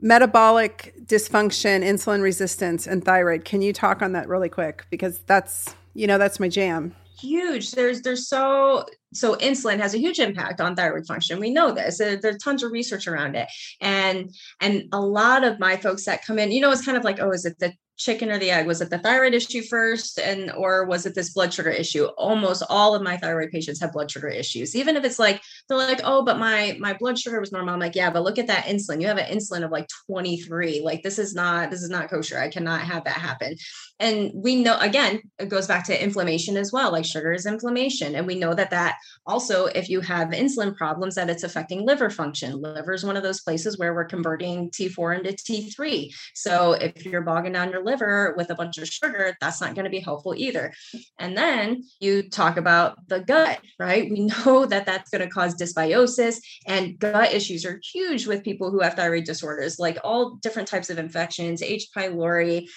[0.00, 3.44] metabolic dysfunction insulin resistance and thyroid.
[3.44, 4.86] Can you talk on that really quick?
[4.90, 6.94] Because that's you know that's my jam.
[7.20, 7.72] Huge.
[7.72, 11.40] There's there's so so insulin has a huge impact on thyroid function.
[11.40, 11.98] We know this.
[11.98, 13.48] There, there's tons of research around it.
[13.80, 17.04] And and a lot of my folks that come in you know it's kind of
[17.04, 18.66] like oh is it the chicken or the egg?
[18.66, 22.06] Was it the thyroid issue first and or was it this blood sugar issue?
[22.16, 24.74] Almost all of my thyroid patients have blood sugar issues.
[24.74, 27.80] Even if it's like they're like oh but my my blood sugar was normal i'm
[27.80, 29.00] like yeah but look at that insulin.
[29.00, 32.38] You have an insulin of like 23 like this is not this is not kosher.
[32.38, 33.56] I cannot have that happen
[34.00, 38.16] and we know again it goes back to inflammation as well like sugar is inflammation
[38.16, 38.96] and we know that that
[39.26, 43.22] also if you have insulin problems that it's affecting liver function liver is one of
[43.22, 48.34] those places where we're converting t4 into t3 so if you're bogging down your liver
[48.36, 50.72] with a bunch of sugar, that's not going to be helpful either.
[51.18, 54.10] And then you talk about the gut, right?
[54.10, 58.70] We know that that's going to cause dysbiosis, and gut issues are huge with people
[58.70, 61.88] who have thyroid disorders, like all different types of infections, H.
[61.96, 62.68] pylori,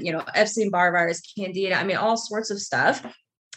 [0.00, 1.74] You know, Epstein Barr virus, Candida.
[1.74, 3.04] I mean, all sorts of stuff.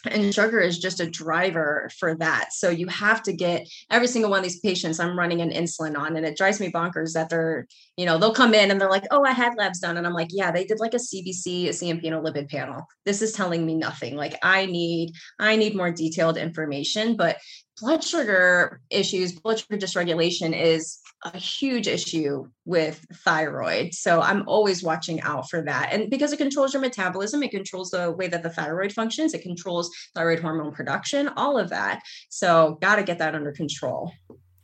[0.06, 2.52] And sugar is just a driver for that.
[2.52, 5.98] So you have to get every single one of these patients i'm running an insulin
[5.98, 8.90] on and it drives me bonkers that they're you know they'll come in and they're
[8.90, 9.98] like oh i had labs done.
[9.98, 12.86] And i'm like yeah they did like a cbc a cmp and a lipid panel.
[13.06, 14.18] This is telling me nothing.
[14.18, 17.16] Like i need i need more detailed information.
[17.16, 17.38] But
[17.80, 23.94] blood sugar issues blood sugar dysregulation is a huge issue with thyroid.
[23.94, 25.90] So I'm always watching out for that.
[25.92, 29.42] And because it controls your metabolism, it controls the way that the thyroid functions, it
[29.42, 32.02] controls thyroid hormone production, all of that.
[32.30, 34.12] So got to get that under control.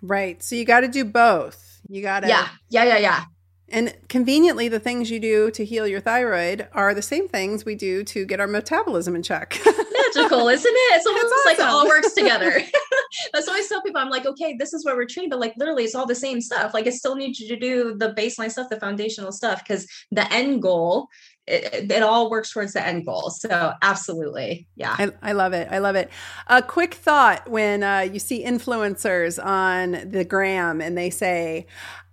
[0.01, 0.41] Right.
[0.43, 1.81] So you got to do both.
[1.87, 2.49] You got to Yeah.
[2.69, 3.23] Yeah, yeah, yeah.
[3.71, 7.75] And conveniently, the things you do to heal your thyroid are the same things we
[7.75, 9.59] do to get our metabolism in check.
[10.15, 10.95] Magical, isn't it?
[10.95, 11.41] It's almost awesome.
[11.45, 12.61] like it all works together.
[13.33, 15.53] That's why I tell people, I'm like, okay, this is what we're treating, but like
[15.57, 16.73] literally, it's all the same stuff.
[16.73, 20.31] Like, it still needs you to do the baseline stuff, the foundational stuff, because the
[20.31, 21.07] end goal
[21.49, 23.31] it, it, all works towards the end goal.
[23.31, 24.67] So absolutely.
[24.75, 24.95] Yeah.
[24.97, 25.67] I, I love it.
[25.71, 26.09] I love it.
[26.47, 31.65] A quick thought when uh, you see influencers on the gram and they say,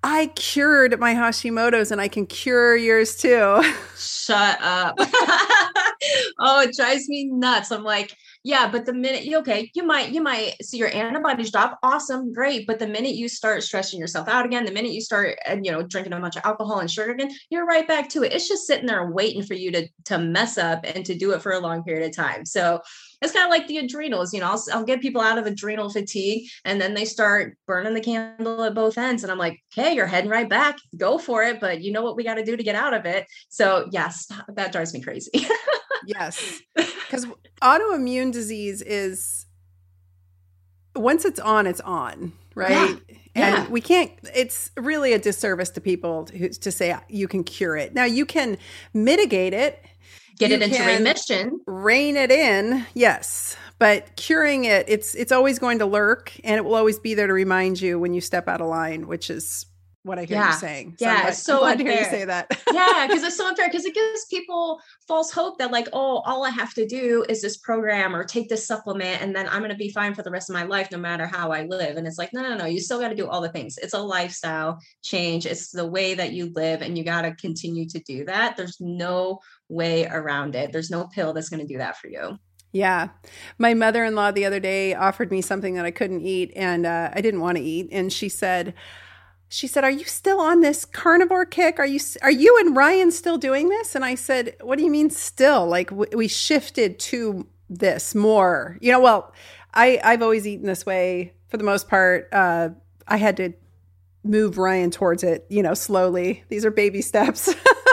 [0.03, 3.63] I cured my Hashimoto's and I can cure yours too.
[3.99, 4.95] Shut up.
[6.39, 7.73] oh, it drives me nuts.
[7.73, 8.17] I'm like,
[8.47, 11.81] yeah, but the minute okay, you might you might see your antibodies drop.
[11.83, 12.65] Awesome, great.
[12.65, 15.73] But the minute you start stressing yourself out again, the minute you start and you
[15.73, 18.33] know drinking a bunch of alcohol and sugar again, you're right back to it.
[18.33, 21.43] It's just sitting there waiting for you to to mess up and to do it
[21.43, 22.47] for a long period of time.
[22.47, 22.81] So
[23.21, 25.91] it's kind of like the adrenals, you know, I'll, I'll get people out of adrenal
[25.91, 29.25] fatigue and then they start burning the candle at both ends.
[29.25, 31.59] And I'm like, okay, you're heading right back, go for it.
[31.59, 33.27] But you know what we got to do to get out of it.
[33.49, 35.33] So yes, that drives me crazy.
[36.07, 36.61] yes.
[37.07, 37.27] Because
[37.63, 39.47] autoimmune disease is,
[40.95, 42.71] once it's on, it's on, right?
[43.09, 43.17] Yeah.
[43.35, 43.69] And yeah.
[43.69, 47.77] we can't, it's really a disservice to people to, to say uh, you can cure
[47.77, 47.95] it.
[47.95, 48.59] Now, you can
[48.95, 49.85] mitigate it
[50.39, 55.59] get you it into remission rein it in yes but curing it it's it's always
[55.59, 58.49] going to lurk and it will always be there to remind you when you step
[58.49, 59.67] out of line which is
[60.07, 60.53] what I hear yeah.
[60.53, 60.97] you saying.
[60.99, 61.87] So yeah, I'm so glad unfair.
[61.87, 62.63] to hear you say that.
[62.73, 66.45] yeah, because it's so unfair because it gives people false hope that like, oh, all
[66.45, 69.71] I have to do is this program or take this supplement, and then I'm going
[69.71, 71.97] to be fine for the rest of my life, no matter how I live.
[71.97, 73.79] And it's like, no, no, no, you still got to do all the things.
[73.79, 75.45] It's a lifestyle change.
[75.45, 78.57] It's the way that you live, and you got to continue to do that.
[78.57, 80.73] There's no way around it.
[80.73, 82.39] There's no pill that's going to do that for you.
[82.73, 83.09] Yeah.
[83.59, 86.85] My mother in law the other day offered me something that I couldn't eat and
[86.85, 87.89] uh, I didn't want to eat.
[87.91, 88.75] And she said,
[89.49, 91.79] she said, "Are you still on this carnivore kick?
[91.79, 94.91] Are you are you and Ryan still doing this?" And I said, "What do you
[94.91, 95.67] mean still?
[95.67, 98.79] Like we shifted to this more.
[98.81, 99.33] You know, well,
[99.75, 102.29] I I've always eaten this way for the most part.
[102.33, 102.71] Uh,
[103.07, 103.53] I had to
[104.25, 106.45] move Ryan towards it, you know, slowly.
[106.49, 107.55] These are baby steps.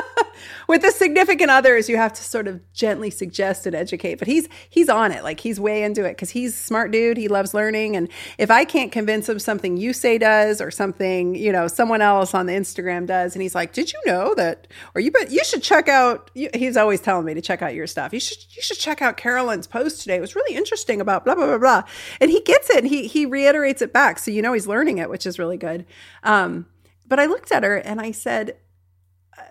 [0.67, 4.15] with the significant others, you have to sort of gently suggest and educate.
[4.15, 7.17] But he's he's on it, like he's way into it because he's smart dude.
[7.17, 11.35] He loves learning, and if I can't convince him something you say does or something
[11.35, 14.67] you know someone else on the Instagram does, and he's like, "Did you know that?"
[14.95, 16.31] Or you but you should check out.
[16.33, 18.13] He's always telling me to check out your stuff.
[18.13, 20.15] You should you should check out Carolyn's post today.
[20.15, 21.83] It was really interesting about blah blah blah blah,
[22.19, 22.77] and he gets it.
[22.77, 25.57] And he he reiterates it back, so you know he's learning it, which is really
[25.57, 25.85] good.
[26.23, 26.67] Um,
[27.07, 28.57] but I looked at her and I said,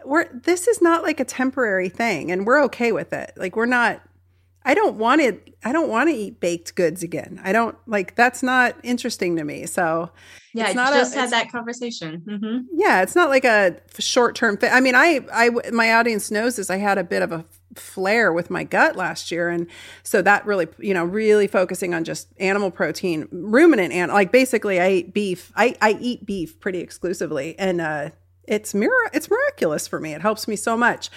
[0.05, 3.33] we're this is not like a temporary thing and we're okay with it.
[3.37, 4.03] Like we're not
[4.65, 7.41] I don't want it I don't want to eat baked goods again.
[7.45, 9.67] I don't like that's not interesting to me.
[9.67, 10.11] So
[10.55, 12.23] yeah, it's not just a, had that conversation.
[12.27, 12.59] Mm-hmm.
[12.75, 14.73] Yeah, it's not like a short term fit.
[14.73, 16.69] I mean, I I my audience knows this.
[16.69, 17.45] I had a bit of a
[17.75, 19.67] flare with my gut last year, and
[20.03, 24.79] so that really you know really focusing on just animal protein, ruminant and like basically
[24.81, 25.53] I eat beef.
[25.57, 28.11] I I eat beef pretty exclusively, and uh,
[28.45, 30.13] it's mir- it's miraculous for me.
[30.13, 31.11] It helps me so much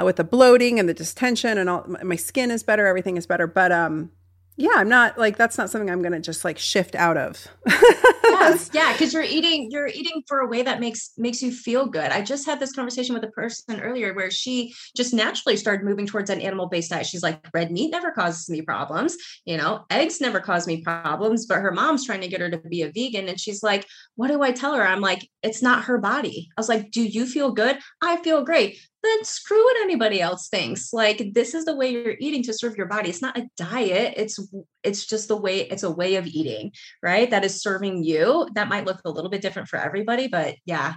[0.00, 1.86] uh, with the bloating and the distension and all.
[2.02, 3.46] My skin is better, everything is better.
[3.46, 4.10] But um,
[4.56, 7.48] yeah, I'm not like that's not something I'm going to just like shift out of.
[7.66, 11.86] yes, yeah, because you're eating you're eating for a way that makes makes you feel
[11.86, 12.12] good.
[12.12, 16.06] I just had this conversation with a person earlier where she just naturally started moving
[16.06, 17.06] towards an animal based diet.
[17.06, 21.46] She's like, red meat never causes me problems, you know, eggs never cause me problems.
[21.46, 24.28] But her mom's trying to get her to be a vegan, and she's like, what
[24.28, 24.86] do I tell her?
[24.86, 26.48] I'm like, it's not her body.
[26.56, 27.78] I was like, do you feel good?
[28.00, 30.92] I feel great then screw what anybody else thinks.
[30.92, 33.10] Like this is the way you're eating to serve your body.
[33.10, 34.14] It's not a diet.
[34.16, 34.38] It's
[34.82, 36.72] it's just the way it's a way of eating,
[37.02, 37.30] right?
[37.30, 38.48] That is serving you.
[38.54, 40.94] That might look a little bit different for everybody, but yeah,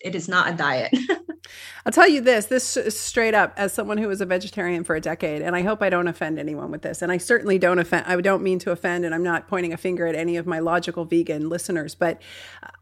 [0.00, 0.94] it is not a diet.
[1.86, 4.96] I'll tell you this, this is straight up as someone who was a vegetarian for
[4.96, 7.02] a decade, and I hope I don't offend anyone with this.
[7.02, 9.76] And I certainly don't offend, I don't mean to offend, and I'm not pointing a
[9.76, 11.94] finger at any of my logical vegan listeners.
[11.94, 12.20] But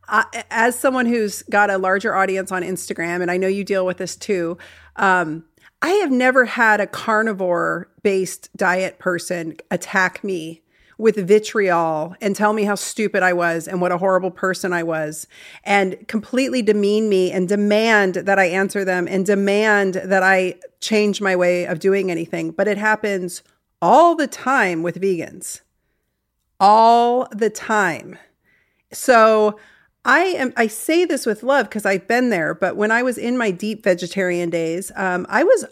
[0.08, 3.86] I, as someone who's got a larger audience on Instagram, and I know you deal
[3.86, 4.58] with this too,
[4.96, 5.44] um,
[5.80, 10.62] I have never had a carnivore based diet person attack me
[10.98, 14.82] with vitriol and tell me how stupid I was and what a horrible person I
[14.82, 15.28] was
[15.62, 21.20] and completely demean me and demand that I answer them and demand that I change
[21.20, 22.50] my way of doing anything.
[22.50, 23.44] But it happens
[23.80, 25.60] all the time with vegans.
[26.58, 28.18] All the time.
[28.92, 29.60] So
[30.04, 33.18] I am I say this with love because I've been there, but when I was
[33.18, 35.66] in my deep vegetarian days, um, I was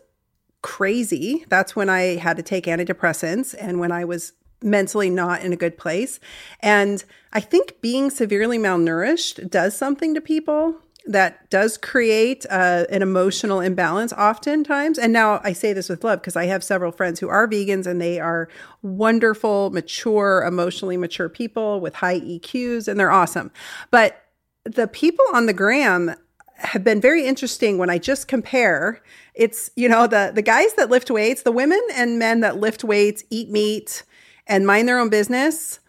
[0.62, 1.44] crazy.
[1.48, 5.56] That's when I had to take antidepressants and when I was mentally not in a
[5.56, 6.18] good place.
[6.60, 10.76] And I think being severely malnourished does something to people.
[11.06, 14.98] that does create uh, an emotional imbalance oftentimes.
[14.98, 17.86] And now I say this with love because I have several friends who are vegans
[17.86, 18.48] and they are
[18.82, 23.52] wonderful, mature, emotionally mature people with high EQs, and they're awesome.
[23.90, 24.24] But
[24.64, 26.14] the people on the gram
[26.56, 29.02] have been very interesting when I just compare.
[29.34, 32.82] It's, you know, the the guys that lift weights, the women and men that lift
[32.82, 34.02] weights, eat meat,
[34.46, 35.80] and mind their own business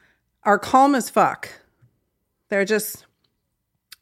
[0.44, 1.50] are calm as fuck.
[2.50, 3.06] They're just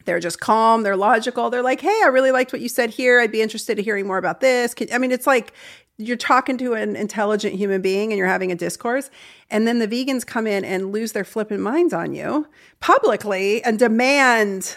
[0.06, 1.50] they're just calm, they're logical.
[1.50, 3.20] They're like, "Hey, I really liked what you said here.
[3.20, 5.54] I'd be interested in hearing more about this." I mean, it's like
[5.98, 9.10] you're talking to an intelligent human being and you're having a discourse
[9.50, 12.46] and then the vegans come in and lose their flipping minds on you
[12.82, 14.76] publicly and demand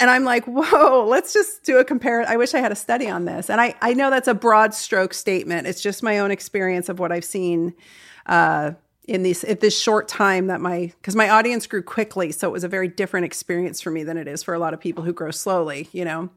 [0.00, 2.28] and I'm like, whoa, let's just do a compare.
[2.28, 3.48] I wish I had a study on this.
[3.48, 5.68] And I, I know that's a broad stroke statement.
[5.68, 7.72] It's just my own experience of what I've seen
[8.26, 8.72] uh,
[9.06, 12.32] in these at this short time that my because my audience grew quickly.
[12.32, 14.74] So it was a very different experience for me than it is for a lot
[14.74, 16.28] of people who grow slowly, you know.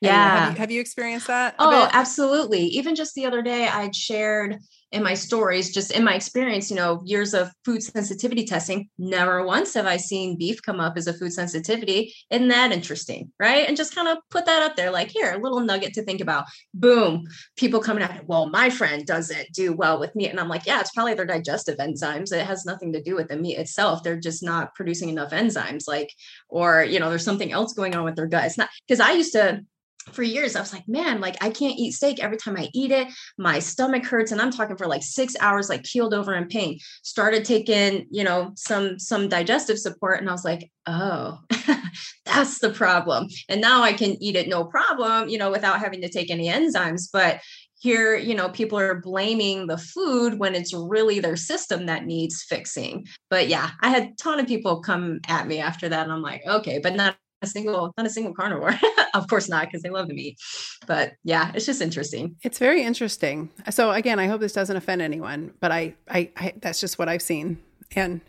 [0.00, 0.12] Yeah.
[0.12, 1.54] have, you, have you experienced that?
[1.58, 2.62] Oh, absolutely.
[2.66, 4.58] Even just the other day, I'd shared
[4.92, 9.44] in my stories, just in my experience, you know, years of food sensitivity testing, never
[9.44, 12.14] once have I seen beef come up as a food sensitivity.
[12.30, 13.32] Isn't that interesting?
[13.38, 13.66] Right.
[13.66, 16.20] And just kind of put that up there, like, here, a little nugget to think
[16.20, 16.44] about.
[16.72, 17.24] Boom.
[17.56, 20.30] People coming out, well, my friend doesn't do well with meat.
[20.30, 22.32] And I'm like, yeah, it's probably their digestive enzymes.
[22.32, 24.02] It has nothing to do with the meat itself.
[24.02, 26.12] They're just not producing enough enzymes, like,
[26.48, 28.44] or, you know, there's something else going on with their gut.
[28.44, 29.64] It's not because I used to
[30.12, 32.90] for years i was like man like i can't eat steak every time i eat
[32.90, 33.08] it.
[33.38, 34.32] My stomach hurts.
[34.32, 36.78] And i'm talking for like six hours like keeled over in pain.
[37.02, 41.38] Started taking you know some some digestive support and i was like oh
[42.24, 43.28] that's the problem.
[43.48, 46.48] And now i can eat it no problem you know without having to take any
[46.48, 47.08] enzymes.
[47.12, 47.40] But
[47.78, 52.44] here you know people are blaming the food when it's really their system that needs
[52.48, 53.06] fixing.
[53.28, 56.22] But yeah i had a ton of people come at me after that and i'm
[56.22, 56.78] like okay.
[56.78, 58.74] But not a single not a single carnivore.
[59.14, 60.38] Of course not because they love the meat
[60.86, 62.36] but yeah it's just interesting.
[62.42, 63.50] It's very interesting.
[63.70, 67.08] So again i hope this doesn't offend anyone but i i, I that's just what
[67.08, 67.58] i've seen.
[67.94, 68.20] And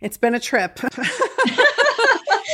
[0.00, 0.78] it's been a trip.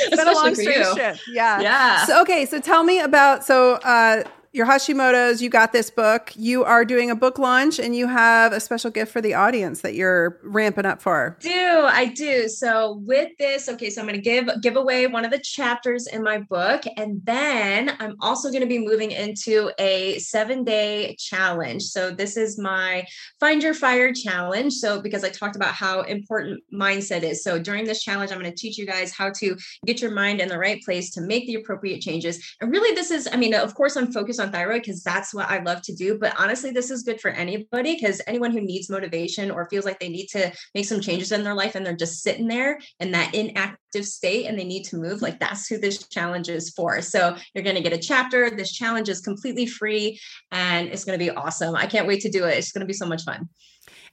[0.05, 1.16] It's been a long trip.
[1.28, 1.60] Yeah.
[1.60, 2.05] Yeah.
[2.06, 6.30] So okay so tell me about so uh your Hashimoto's, you got this book.
[6.36, 9.80] You are doing a book launch and you have a special gift for the audience
[9.80, 11.38] that you're ramping up for.
[11.40, 12.48] I do I do.
[12.48, 16.06] So with this, okay, so I'm going to give give away one of the chapters
[16.06, 21.84] in my book and then I'm also going to be moving into a 7-day challenge.
[21.84, 23.06] So this is my
[23.40, 24.74] Find Your Fire challenge.
[24.74, 27.42] So because I talked about how important mindset is.
[27.42, 29.56] So during this challenge I'm going to teach you guys how to
[29.86, 32.54] get your mind in the right place to make the appropriate changes.
[32.60, 35.48] And really this is I mean, of course I'm focused on thyroid because that's what
[35.48, 36.19] I love to do.
[36.19, 39.98] But honestly, this is good for anybody because anyone who needs motivation or feels like
[39.98, 43.12] they need to make some changes in their life and they're just sitting there in
[43.12, 47.01] that inactive state and they need to move, like that's who this challenge is for.
[47.01, 48.51] So you're going to get a chapter.
[48.51, 50.19] This challenge is completely free
[50.51, 51.74] and it's going to be awesome.
[51.74, 52.59] I can't wait to do it.
[52.59, 53.48] It's going to be so much fun.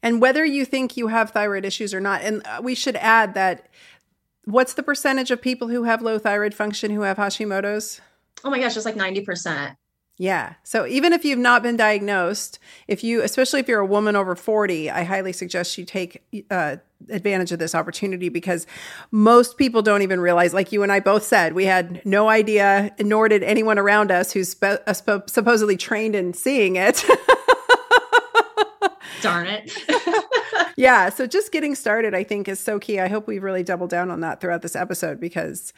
[0.02, 3.34] And whether you think you have thyroid issues or not, and uh, we should add
[3.34, 3.68] that
[4.46, 8.02] what's the percentage of people who have low thyroid function who have Hashimoto's?
[8.44, 9.76] Oh my gosh, it's like 90%.
[10.22, 10.56] Yeah.
[10.64, 12.60] So even if you've not been diagnosed,
[12.90, 16.22] if you, especially if you're a woman over 40, I highly suggest you take
[16.52, 16.76] uh,
[17.10, 18.68] advantage of this opportunity because
[19.12, 22.94] most people don't even realize, like you and I both said, we had no idea,
[23.00, 27.02] nor did anyone around us who's spe- uh, sp- supposedly trained in seeing it.
[29.22, 29.72] Darn it.
[30.76, 31.08] yeah.
[31.08, 33.00] So just getting started, I think, is so key.
[33.00, 35.72] I hope we really double down on that throughout this episode because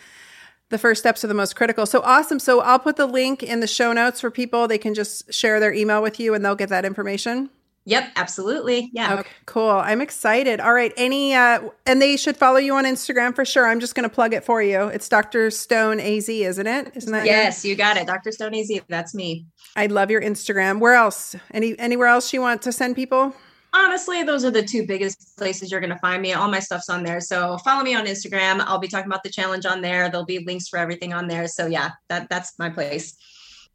[0.72, 1.86] the first steps are the most critical.
[1.86, 2.40] So awesome.
[2.40, 4.68] So I'll put the link in the show notes for people.
[4.68, 7.50] They can just share their email with you and they'll get that information.
[7.86, 8.92] Yep, absolutely.
[8.94, 9.16] Yeah.
[9.16, 9.72] Okay, cool.
[9.72, 10.60] I'm excited.
[10.60, 10.94] All right.
[10.98, 13.68] Any uh and they should follow you on Instagram for sure.
[13.68, 14.88] I'm just going to plug it for you.
[14.90, 15.50] It's Dr.
[15.50, 16.92] Stone AZ, isn't it?
[16.96, 18.06] Isn't that Yes, you got it.
[18.06, 18.32] Dr.
[18.32, 18.72] Stone AZ.
[18.88, 19.48] That's me.
[19.76, 20.80] I love your Instagram.
[20.80, 21.36] Where else?
[21.52, 23.36] Any anywhere else you want to send people?
[23.74, 26.34] Honestly, those are the two biggest places you're going to find me.
[26.34, 27.22] All my stuff's on there.
[27.22, 28.62] So follow me on Instagram.
[28.62, 30.10] I'll be talking about the challenge on there.
[30.10, 31.48] There'll be links for everything on there.
[31.48, 33.16] So yeah, that that's my place.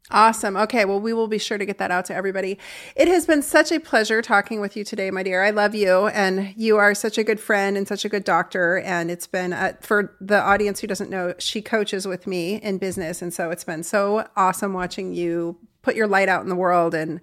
[0.09, 0.55] Awesome.
[0.55, 0.85] Okay.
[0.85, 2.57] Well, we will be sure to get that out to everybody.
[2.95, 5.43] It has been such a pleasure talking with you today, my dear.
[5.43, 8.79] I love you, and you are such a good friend and such a good doctor.
[8.79, 12.77] And it's been, uh, for the audience who doesn't know, she coaches with me in
[12.77, 13.21] business.
[13.21, 16.93] And so it's been so awesome watching you put your light out in the world
[16.93, 17.19] and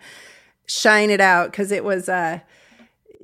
[0.67, 2.41] shine it out because it was, uh,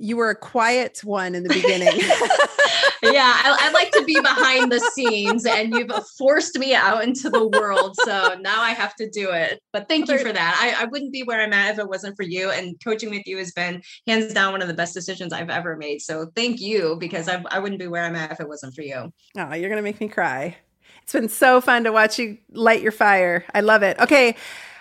[0.01, 1.89] you were a quiet one in the beginning.
[3.03, 7.29] yeah, I, I, like to be behind the scenes, and you've forced me out into
[7.29, 7.97] the world.
[8.05, 9.61] So now I have to do it.
[9.73, 10.59] But thank you for that.
[10.59, 12.51] I, I wouldn't be where I'm at if it wasn't for you.
[12.51, 15.77] And coaching with you has been hands down one of the best decisions I've ever
[15.77, 16.01] made.
[16.01, 18.83] So thank you because I, I wouldn't be where I'm at if it wasn't for
[18.83, 19.13] you.
[19.37, 20.57] Oh, you're going to make me cry
[21.03, 23.45] It's been so fun to watch you light your fire.
[23.55, 23.99] I love it.
[23.99, 24.35] Okay.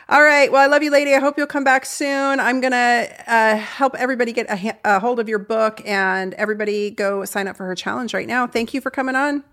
[0.09, 0.51] All right.
[0.51, 1.13] Well, I love you, lady.
[1.13, 2.39] I hope you'll come back soon.
[2.39, 6.89] I'm going to uh, help everybody get a, a hold of your book and everybody
[6.89, 8.47] go sign up for her challenge right now.
[8.47, 9.43] Thank you for coming on.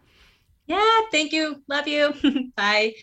[0.65, 1.01] Yeah.
[1.13, 1.63] Thank you.
[1.69, 2.15] Love you.
[2.57, 2.95] Bye.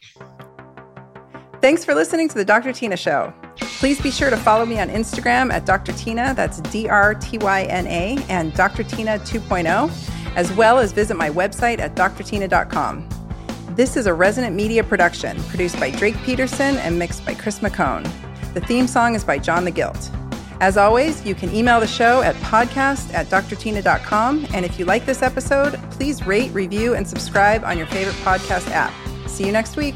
[1.62, 2.72] Thanks for listening to the Dr.
[2.72, 3.32] Tyna Show.
[3.58, 5.94] Please be sure to follow me on Instagram at Dr.
[5.94, 8.84] Tyna, that's D R T Y N A, and Dr.
[8.84, 13.08] Tyna 2.0, as well as visit my website at drtyna.com.
[13.76, 18.04] This is a Resonant Media production produced by Drake Peterson and mixed by Chris McCone.
[18.54, 20.12] The theme song is by John the Guilt.
[20.60, 24.46] As always, you can email the show at podcast at drtyna.com.
[24.54, 28.70] And if you like this episode, please rate, review, and subscribe on your favorite podcast
[28.70, 28.94] app.
[29.28, 29.96] See you next week.